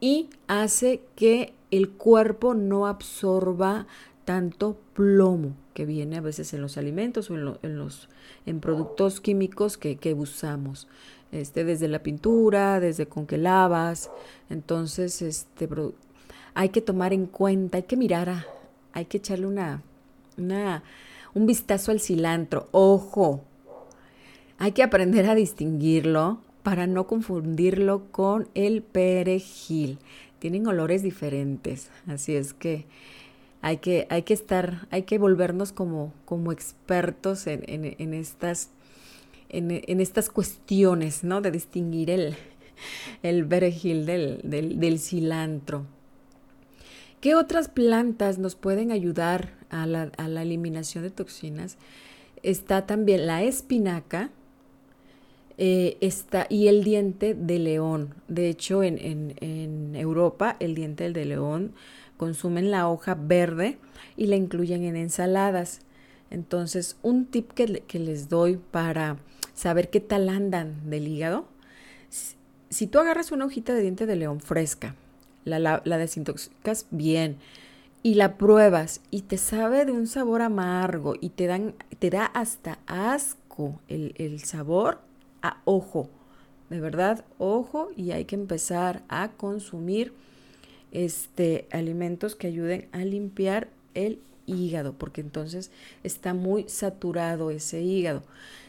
y 0.00 0.30
hace 0.46 1.02
que 1.16 1.52
el 1.70 1.90
cuerpo 1.90 2.54
no 2.54 2.86
absorba 2.86 3.86
tanto 4.24 4.78
plomo 4.94 5.54
que 5.74 5.86
viene 5.86 6.16
a 6.16 6.20
veces 6.20 6.52
en 6.54 6.60
los 6.60 6.76
alimentos 6.76 7.30
o 7.30 7.34
en, 7.34 7.76
los 7.78 8.08
en 8.46 8.60
productos 8.60 9.20
químicos 9.20 9.78
que, 9.78 9.96
que 9.96 10.14
usamos 10.14 10.88
este, 11.32 11.64
desde 11.64 11.88
la 11.88 12.02
pintura, 12.02 12.80
desde 12.80 13.06
con 13.06 13.26
que 13.26 13.38
lavas. 13.38 14.10
Entonces, 14.50 15.22
este, 15.22 15.68
hay 16.54 16.70
que 16.70 16.80
tomar 16.80 17.12
en 17.12 17.26
cuenta, 17.26 17.78
hay 17.78 17.84
que 17.84 17.96
mirar, 17.96 18.46
hay 18.92 19.04
que 19.04 19.18
echarle 19.18 19.46
una, 19.46 19.82
una, 20.36 20.82
un 21.34 21.46
vistazo 21.46 21.92
al 21.92 22.00
cilantro. 22.00 22.68
Ojo, 22.72 23.44
hay 24.58 24.72
que 24.72 24.82
aprender 24.82 25.28
a 25.28 25.34
distinguirlo 25.34 26.40
para 26.62 26.86
no 26.86 27.06
confundirlo 27.06 28.10
con 28.10 28.48
el 28.54 28.82
perejil. 28.82 29.98
Tienen 30.38 30.66
olores 30.66 31.02
diferentes, 31.02 31.90
así 32.06 32.34
es 32.34 32.54
que 32.54 32.86
hay 33.60 33.78
que, 33.78 34.06
hay 34.10 34.22
que 34.22 34.34
estar, 34.34 34.86
hay 34.90 35.02
que 35.02 35.18
volvernos 35.18 35.72
como, 35.72 36.12
como 36.24 36.52
expertos 36.52 37.46
en, 37.46 37.62
en 37.66 38.14
estas 38.14 38.70
en, 39.48 40.00
estas 40.00 40.30
cuestiones, 40.30 41.24
¿no? 41.24 41.40
De 41.40 41.50
distinguir 41.50 42.10
el, 42.10 42.34
el 43.22 43.46
perejil 43.46 44.06
del, 44.06 44.40
del, 44.44 44.98
cilantro. 44.98 45.86
¿Qué 47.20 47.34
otras 47.34 47.68
plantas 47.68 48.38
nos 48.38 48.54
pueden 48.54 48.92
ayudar 48.92 49.54
a 49.70 49.86
la, 49.86 50.12
a 50.16 50.28
la, 50.28 50.42
eliminación 50.42 51.04
de 51.04 51.10
toxinas? 51.10 51.76
Está 52.42 52.86
también 52.86 53.26
la 53.26 53.42
espinaca 53.42 54.30
eh, 55.56 55.96
está, 56.00 56.46
y 56.48 56.68
el 56.68 56.84
diente 56.84 57.34
de 57.34 57.58
león. 57.58 58.14
De 58.28 58.48
hecho, 58.48 58.84
en, 58.84 58.98
en, 58.98 59.34
en, 59.40 59.96
Europa 59.96 60.56
el 60.60 60.76
diente 60.76 61.10
de 61.10 61.24
león 61.24 61.72
consumen 62.16 62.70
la 62.70 62.88
hoja 62.88 63.16
verde 63.16 63.78
y 64.16 64.26
la 64.26 64.36
incluyen 64.36 64.84
en 64.84 64.94
ensaladas. 64.94 65.80
Entonces, 66.30 66.96
un 67.02 67.26
tip 67.26 67.50
que, 67.52 67.82
que 67.86 67.98
les 67.98 68.28
doy 68.28 68.58
para 68.70 69.16
saber 69.58 69.90
qué 69.90 69.98
tal 69.98 70.28
andan 70.28 70.88
del 70.88 71.08
hígado. 71.08 71.46
Si 72.70 72.86
tú 72.86 73.00
agarras 73.00 73.32
una 73.32 73.44
hojita 73.44 73.74
de 73.74 73.82
diente 73.82 74.06
de 74.06 74.14
león 74.14 74.40
fresca, 74.40 74.94
la, 75.44 75.58
la, 75.58 75.98
desintoxicas 75.98 76.86
bien 76.90 77.38
y 78.02 78.14
la 78.14 78.36
pruebas 78.36 79.00
y 79.10 79.22
te 79.22 79.36
sabe 79.36 79.84
de 79.84 79.92
un 79.92 80.06
sabor 80.06 80.42
amargo 80.42 81.14
y 81.20 81.30
te, 81.30 81.46
dan, 81.46 81.74
te 81.98 82.10
da 82.10 82.26
hasta 82.26 82.78
asco 82.86 83.80
el, 83.88 84.14
el 84.18 84.40
sabor, 84.44 85.00
a 85.42 85.60
ojo, 85.64 86.08
de 86.70 86.80
verdad, 86.80 87.24
ojo 87.38 87.90
y 87.96 88.12
hay 88.12 88.26
que 88.26 88.36
empezar 88.36 89.02
a 89.08 89.30
consumir 89.32 90.12
este, 90.92 91.66
alimentos 91.72 92.36
que 92.36 92.46
ayuden 92.46 92.88
a 92.92 92.98
limpiar 92.98 93.68
el 93.94 94.20
hígado, 94.46 94.92
porque 94.92 95.20
entonces 95.20 95.72
está 96.04 96.32
muy 96.32 96.68
saturado 96.68 97.50
ese 97.50 97.82
hígado. 97.82 98.22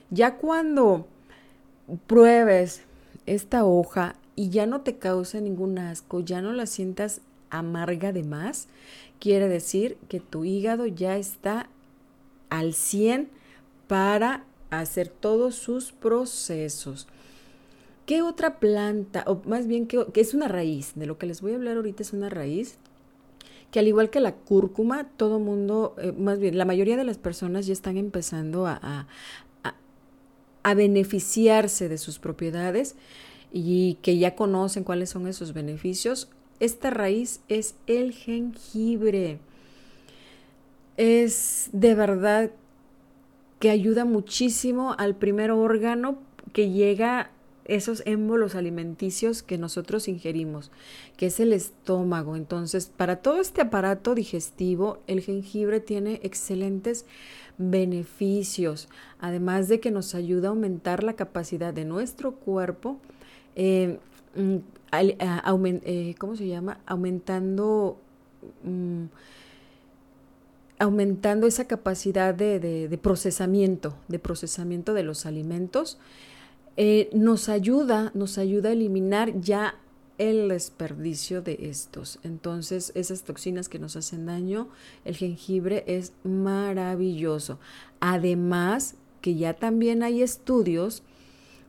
Ya 0.10 0.38
cuando 0.38 1.08
pruebes 2.08 2.84
esta 3.26 3.64
hoja 3.64 4.16
y 4.36 4.50
ya 4.50 4.66
no 4.66 4.82
te 4.82 4.98
causa 4.98 5.40
ningún 5.40 5.78
asco, 5.78 6.20
ya 6.22 6.42
no 6.42 6.52
la 6.54 6.66
sientas 6.66 7.22
amarga 7.50 8.12
de 8.12 8.24
más, 8.24 8.68
quiere 9.20 9.48
decir 9.48 9.98
que 10.08 10.20
tu 10.20 10.46
hígado 10.46 10.88
ya 10.88 11.18
está 11.18 11.68
al 12.50 12.74
100 12.74 13.30
para 13.88 14.44
hacer 14.72 15.10
todos 15.10 15.56
sus 15.56 15.92
procesos. 15.92 17.08
¿Qué 18.06 18.22
otra 18.24 18.60
planta, 18.60 19.24
o 19.28 19.42
más 19.46 19.68
bien 19.68 19.88
que, 19.88 20.06
es 20.16 20.34
una 20.34 20.48
raíz, 20.48 20.94
de 20.96 21.06
lo 21.06 21.18
que 21.18 21.28
les 21.28 21.42
voy 21.42 21.52
a 21.52 21.56
hablar 21.56 21.76
ahorita 21.76 22.02
es 22.02 22.14
una 22.14 22.30
raíz, 22.30 22.78
que 23.72 23.80
al 23.80 23.88
igual 23.88 24.10
que 24.10 24.20
la 24.20 24.34
cúrcuma, 24.34 25.04
todo 25.16 25.38
mundo, 25.38 25.96
eh, 26.00 26.12
más 26.12 26.40
bien 26.40 26.58
la 26.58 26.66
mayoría 26.66 26.98
de 26.98 27.04
las 27.04 27.20
personas 27.20 27.68
ya 27.68 27.74
están 27.74 27.98
empezando 27.98 28.66
a 28.66 29.08
beneficiarse 30.64 31.90
de 31.90 31.98
sus 31.98 32.20
propiedades 32.20 32.96
y 33.52 33.98
que 34.02 34.18
ya 34.18 34.36
conocen 34.36 34.84
cuáles 34.84 35.10
son 35.10 35.28
esos 35.28 35.54
beneficios, 35.54 36.30
esta 36.60 36.90
raíz 36.90 37.42
es 37.48 37.76
el 37.88 38.14
jengibre. 38.14 39.40
Es 40.98 41.70
de 41.72 41.96
verdad 41.96 42.52
que 43.60 43.70
ayuda 43.70 44.06
muchísimo 44.06 44.96
al 44.98 45.16
primer 45.16 45.52
órgano 45.52 46.20
que 46.54 46.70
llega 46.70 47.32
esos 47.66 48.02
émbolos 48.06 48.56
alimenticios 48.56 49.44
que 49.44 49.58
nosotros 49.58 50.08
ingerimos, 50.08 50.72
que 51.18 51.28
es 51.28 51.40
el 51.40 51.54
estómago. 51.54 52.36
Entonces, 52.36 52.92
para 52.96 53.18
todo 53.18 53.40
este 53.40 53.62
aparato 53.62 54.16
digestivo, 54.16 55.00
el 55.08 55.22
jengibre 55.22 55.80
tiene 55.80 56.20
excelentes 56.24 57.06
beneficios, 57.60 58.88
además 59.20 59.68
de 59.68 59.80
que 59.80 59.92
nos 59.92 60.16
ayuda 60.16 60.48
a 60.48 60.52
aumentar 60.52 61.04
la 61.04 61.14
capacidad 61.14 61.74
de 61.74 61.86
nuestro 61.86 62.36
cuerpo, 62.36 62.98
eh, 63.56 64.00
mm, 64.36 64.56
eh, 64.92 66.16
¿cómo 66.18 66.36
se 66.36 66.48
llama? 66.48 66.80
Aumentando... 66.88 68.00
Mm, 68.64 69.06
aumentando 70.80 71.46
esa 71.46 71.66
capacidad 71.66 72.34
de, 72.34 72.98
procesamiento, 73.02 73.96
de 74.08 74.18
procesamiento 74.18 74.94
de 74.94 75.04
los 75.04 75.26
alimentos, 75.26 76.00
eh, 76.78 77.10
nos 77.12 77.50
ayuda, 77.50 78.12
nos 78.14 78.38
ayuda 78.38 78.70
a 78.70 78.72
eliminar 78.72 79.42
ya 79.42 79.76
el 80.20 80.50
desperdicio 80.50 81.42
de 81.42 81.58
estos. 81.62 82.20
Entonces, 82.24 82.92
esas 82.94 83.24
toxinas 83.24 83.70
que 83.70 83.80
nos 83.80 83.96
hacen 83.96 84.28
daño, 84.28 84.70
el 85.06 85.16
jengibre 85.16 85.84
es 85.88 86.14
maravilloso. 86.24 87.60
Además, 88.00 88.96
que 89.22 89.36
ya 89.36 89.56
también 89.56 90.04
hay 90.04 90.22
estudios 90.22 91.02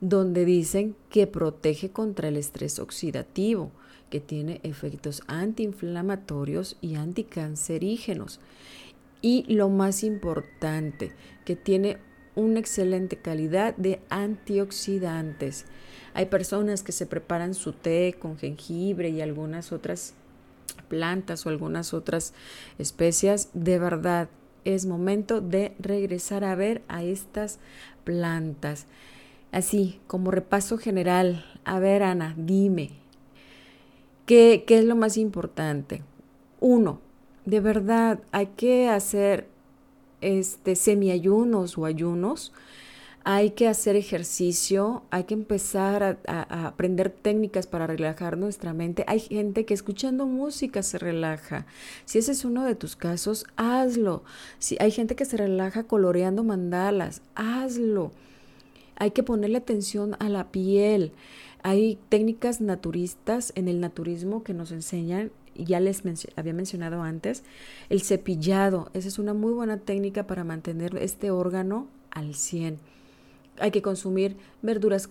donde 0.00 0.44
dicen 0.44 0.96
que 1.08 1.26
protege 1.26 1.90
contra 1.90 2.28
el 2.28 2.36
estrés 2.36 2.78
oxidativo, 2.78 3.70
que 4.10 4.20
tiene 4.20 4.60
efectos 4.64 5.22
antiinflamatorios 5.28 6.76
y 6.80 6.96
anticancerígenos. 6.96 8.40
Y 9.22 9.44
lo 9.52 9.68
más 9.68 10.02
importante, 10.02 11.12
que 11.44 11.54
tiene 11.54 11.98
una 12.34 12.58
excelente 12.58 13.16
calidad 13.16 13.76
de 13.76 14.00
antioxidantes. 14.08 15.66
Hay 16.14 16.26
personas 16.26 16.82
que 16.82 16.92
se 16.92 17.06
preparan 17.06 17.54
su 17.54 17.72
té 17.72 18.16
con 18.18 18.36
jengibre 18.36 19.10
y 19.10 19.20
algunas 19.20 19.72
otras 19.72 20.14
plantas 20.88 21.46
o 21.46 21.48
algunas 21.48 21.94
otras 21.94 22.34
especias. 22.78 23.48
De 23.54 23.78
verdad, 23.78 24.28
es 24.64 24.86
momento 24.86 25.40
de 25.40 25.74
regresar 25.78 26.44
a 26.44 26.54
ver 26.54 26.82
a 26.88 27.02
estas 27.02 27.58
plantas. 28.04 28.86
Así, 29.52 30.00
como 30.06 30.30
repaso 30.30 30.78
general, 30.78 31.44
a 31.64 31.78
ver 31.78 32.02
Ana, 32.02 32.34
dime, 32.36 32.90
¿qué, 34.26 34.64
qué 34.66 34.78
es 34.78 34.84
lo 34.84 34.96
más 34.96 35.16
importante? 35.16 36.02
Uno, 36.60 37.00
de 37.46 37.60
verdad 37.60 38.20
hay 38.32 38.46
que 38.48 38.88
hacer 38.88 39.48
este 40.20 40.76
semiayunos 40.76 41.78
o 41.78 41.84
ayunos 41.84 42.52
hay 43.32 43.50
que 43.50 43.68
hacer 43.68 43.94
ejercicio, 43.94 45.04
hay 45.10 45.22
que 45.22 45.34
empezar 45.34 46.18
a, 46.26 46.66
aprender 46.66 47.10
técnicas 47.10 47.68
para 47.68 47.86
relajar 47.86 48.36
nuestra 48.36 48.72
mente. 48.72 49.04
Hay 49.06 49.20
gente 49.20 49.64
que 49.64 49.72
escuchando 49.72 50.26
música 50.26 50.82
se 50.82 50.98
relaja. 50.98 51.64
Si 52.06 52.18
ese 52.18 52.32
es 52.32 52.44
uno 52.44 52.64
de 52.64 52.74
tus 52.74 52.96
casos, 52.96 53.46
hazlo. 53.54 54.24
Si 54.58 54.76
hay 54.80 54.90
gente 54.90 55.14
que 55.14 55.24
se 55.26 55.36
relaja 55.36 55.84
coloreando 55.84 56.42
mandalas, 56.42 57.22
hazlo. 57.36 58.10
Hay 58.96 59.12
que 59.12 59.22
ponerle 59.22 59.58
atención 59.58 60.16
a 60.18 60.28
la 60.28 60.50
piel. 60.50 61.12
Hay 61.62 62.00
técnicas 62.08 62.60
naturistas 62.60 63.52
en 63.54 63.68
el 63.68 63.78
naturismo 63.78 64.42
que 64.42 64.54
nos 64.54 64.72
enseñan 64.72 65.30
ya 65.54 65.78
les 65.78 66.02
había 66.36 66.54
mencionado 66.54 67.02
antes, 67.02 67.44
el 67.90 68.00
cepillado. 68.00 68.90
Esa 68.94 69.06
es 69.06 69.18
una 69.20 69.34
muy 69.34 69.52
buena 69.52 69.76
técnica 69.76 70.26
para 70.26 70.42
mantener 70.42 70.96
este 70.96 71.30
órgano 71.30 71.86
al 72.10 72.34
100 72.34 72.78
hay 73.60 73.70
que 73.70 73.82
consumir 73.82 74.36
verduras 74.62 75.08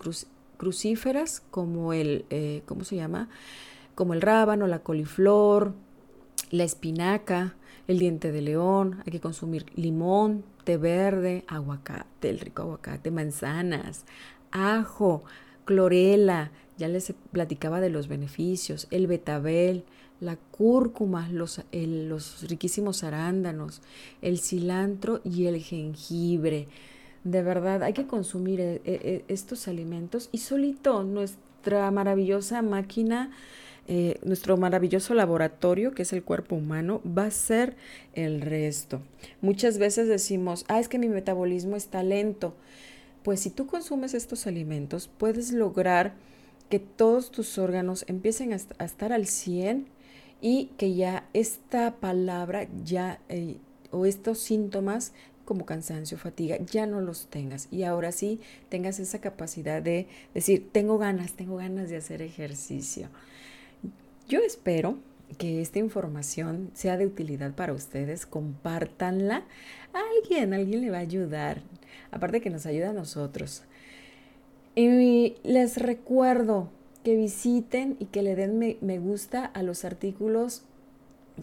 crucíferas 0.56 1.42
como 1.50 1.92
el, 1.92 2.24
eh, 2.30 2.62
¿cómo 2.66 2.84
se 2.84 2.96
llama? 2.96 3.28
Como 3.94 4.14
el 4.14 4.20
rábano, 4.20 4.66
la 4.66 4.80
coliflor, 4.80 5.74
la 6.50 6.64
espinaca, 6.64 7.54
el 7.88 7.98
diente 7.98 8.32
de 8.32 8.42
león, 8.42 9.02
hay 9.04 9.12
que 9.12 9.20
consumir 9.20 9.66
limón, 9.74 10.44
té 10.64 10.76
verde, 10.76 11.44
aguacate, 11.48 12.30
el 12.30 12.40
rico 12.40 12.62
aguacate, 12.62 13.10
manzanas, 13.10 14.04
ajo, 14.50 15.24
clorela, 15.64 16.52
ya 16.78 16.88
les 16.88 17.12
platicaba 17.32 17.80
de 17.80 17.90
los 17.90 18.08
beneficios, 18.08 18.86
el 18.90 19.06
betabel, 19.06 19.84
la 20.20 20.36
cúrcuma, 20.36 21.28
los, 21.30 21.62
los 21.72 22.48
riquísimos 22.48 23.02
arándanos, 23.04 23.82
el 24.22 24.38
cilantro 24.38 25.20
y 25.24 25.46
el 25.46 25.60
jengibre. 25.62 26.68
De 27.24 27.42
verdad, 27.42 27.82
hay 27.82 27.92
que 27.92 28.06
consumir 28.06 28.60
eh, 28.60 28.80
eh, 28.84 29.24
estos 29.28 29.68
alimentos 29.68 30.30
y 30.32 30.38
solito 30.38 31.04
nuestra 31.04 31.90
maravillosa 31.90 32.62
máquina, 32.62 33.30
eh, 33.88 34.18
nuestro 34.24 34.56
maravilloso 34.56 35.12
laboratorio, 35.12 35.92
que 35.92 36.02
es 36.02 36.12
el 36.14 36.22
cuerpo 36.22 36.56
humano, 36.56 37.02
va 37.06 37.24
a 37.24 37.30
ser 37.30 37.76
el 38.14 38.40
resto. 38.40 39.02
Muchas 39.42 39.76
veces 39.76 40.08
decimos, 40.08 40.64
ah, 40.68 40.80
es 40.80 40.88
que 40.88 40.98
mi 40.98 41.08
metabolismo 41.08 41.76
está 41.76 42.02
lento. 42.02 42.54
Pues 43.22 43.40
si 43.40 43.50
tú 43.50 43.66
consumes 43.66 44.14
estos 44.14 44.46
alimentos, 44.46 45.10
puedes 45.18 45.52
lograr 45.52 46.14
que 46.70 46.78
todos 46.78 47.30
tus 47.30 47.58
órganos 47.58 48.04
empiecen 48.08 48.54
a, 48.54 48.84
estar 48.84 49.12
al 49.12 49.26
100 49.26 49.88
y 50.40 50.70
que 50.78 50.94
ya 50.94 51.28
esta 51.34 51.96
palabra 51.96 52.66
ya 52.82 53.20
o 53.90 54.06
estos 54.06 54.38
síntomas 54.38 55.12
como 55.50 55.66
cansancio, 55.66 56.16
fatiga, 56.16 56.58
ya 56.58 56.86
no 56.86 57.00
los 57.00 57.26
tengas 57.26 57.66
y 57.72 57.82
ahora 57.82 58.12
sí 58.12 58.38
tengas 58.68 59.00
esa 59.00 59.20
capacidad 59.20 59.82
de 59.82 60.06
decir, 60.32 60.68
tengo 60.70 60.96
ganas, 60.96 61.32
tengo 61.32 61.56
ganas 61.56 61.90
de 61.90 61.96
hacer 61.96 62.22
ejercicio. 62.22 63.08
Yo 64.28 64.38
espero 64.38 64.98
que 65.38 65.60
esta 65.60 65.80
información 65.80 66.70
sea 66.72 66.96
de 66.96 67.06
utilidad 67.06 67.52
para 67.52 67.72
ustedes, 67.72 68.26
compártanla. 68.26 69.42
alguien, 69.92 70.54
alguien 70.54 70.82
le 70.82 70.90
va 70.90 70.98
a 70.98 71.00
ayudar, 71.00 71.62
aparte 72.12 72.40
que 72.40 72.50
nos 72.50 72.64
ayuda 72.64 72.90
a 72.90 72.92
nosotros. 72.92 73.64
Y 74.76 75.34
les 75.42 75.78
recuerdo 75.78 76.70
que 77.02 77.16
visiten 77.16 77.96
y 77.98 78.04
que 78.04 78.22
le 78.22 78.36
den 78.36 78.56
me 78.80 78.98
gusta 79.00 79.46
a 79.46 79.64
los 79.64 79.84
artículos 79.84 80.62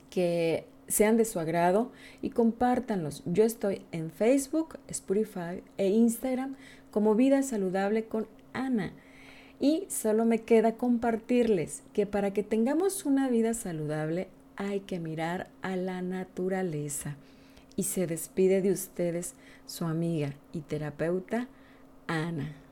que 0.10 0.64
sean 0.88 1.18
de 1.18 1.26
su 1.26 1.40
agrado 1.40 1.92
y 2.22 2.30
compártanlos. 2.30 3.24
Yo 3.26 3.44
estoy 3.44 3.82
en 3.92 4.12
Facebook, 4.12 4.80
Spotify 4.88 5.64
e 5.78 5.90
Instagram 5.90 6.56
como 6.92 7.16
Vida 7.16 7.44
Saludable 7.44 8.06
con 8.06 8.28
Ana. 8.54 8.94
Y 9.60 9.86
solo 9.90 10.26
me 10.26 10.40
queda 10.40 10.74
compartirles 10.74 11.84
que 11.94 12.06
para 12.06 12.32
que 12.32 12.44
tengamos 12.44 13.06
una 13.06 13.28
vida 13.30 13.54
saludable 13.54 14.28
hay 14.56 14.82
que 14.82 15.00
mirar 15.00 15.50
a 15.62 15.76
la 15.76 16.02
naturaleza. 16.02 17.16
Y 17.76 17.84
se 17.84 18.08
despide 18.08 18.62
de 18.62 18.72
ustedes 18.72 19.34
su 19.66 19.86
amiga 19.86 20.34
y 20.54 20.62
terapeuta 20.62 21.48
Ana. 22.08 22.67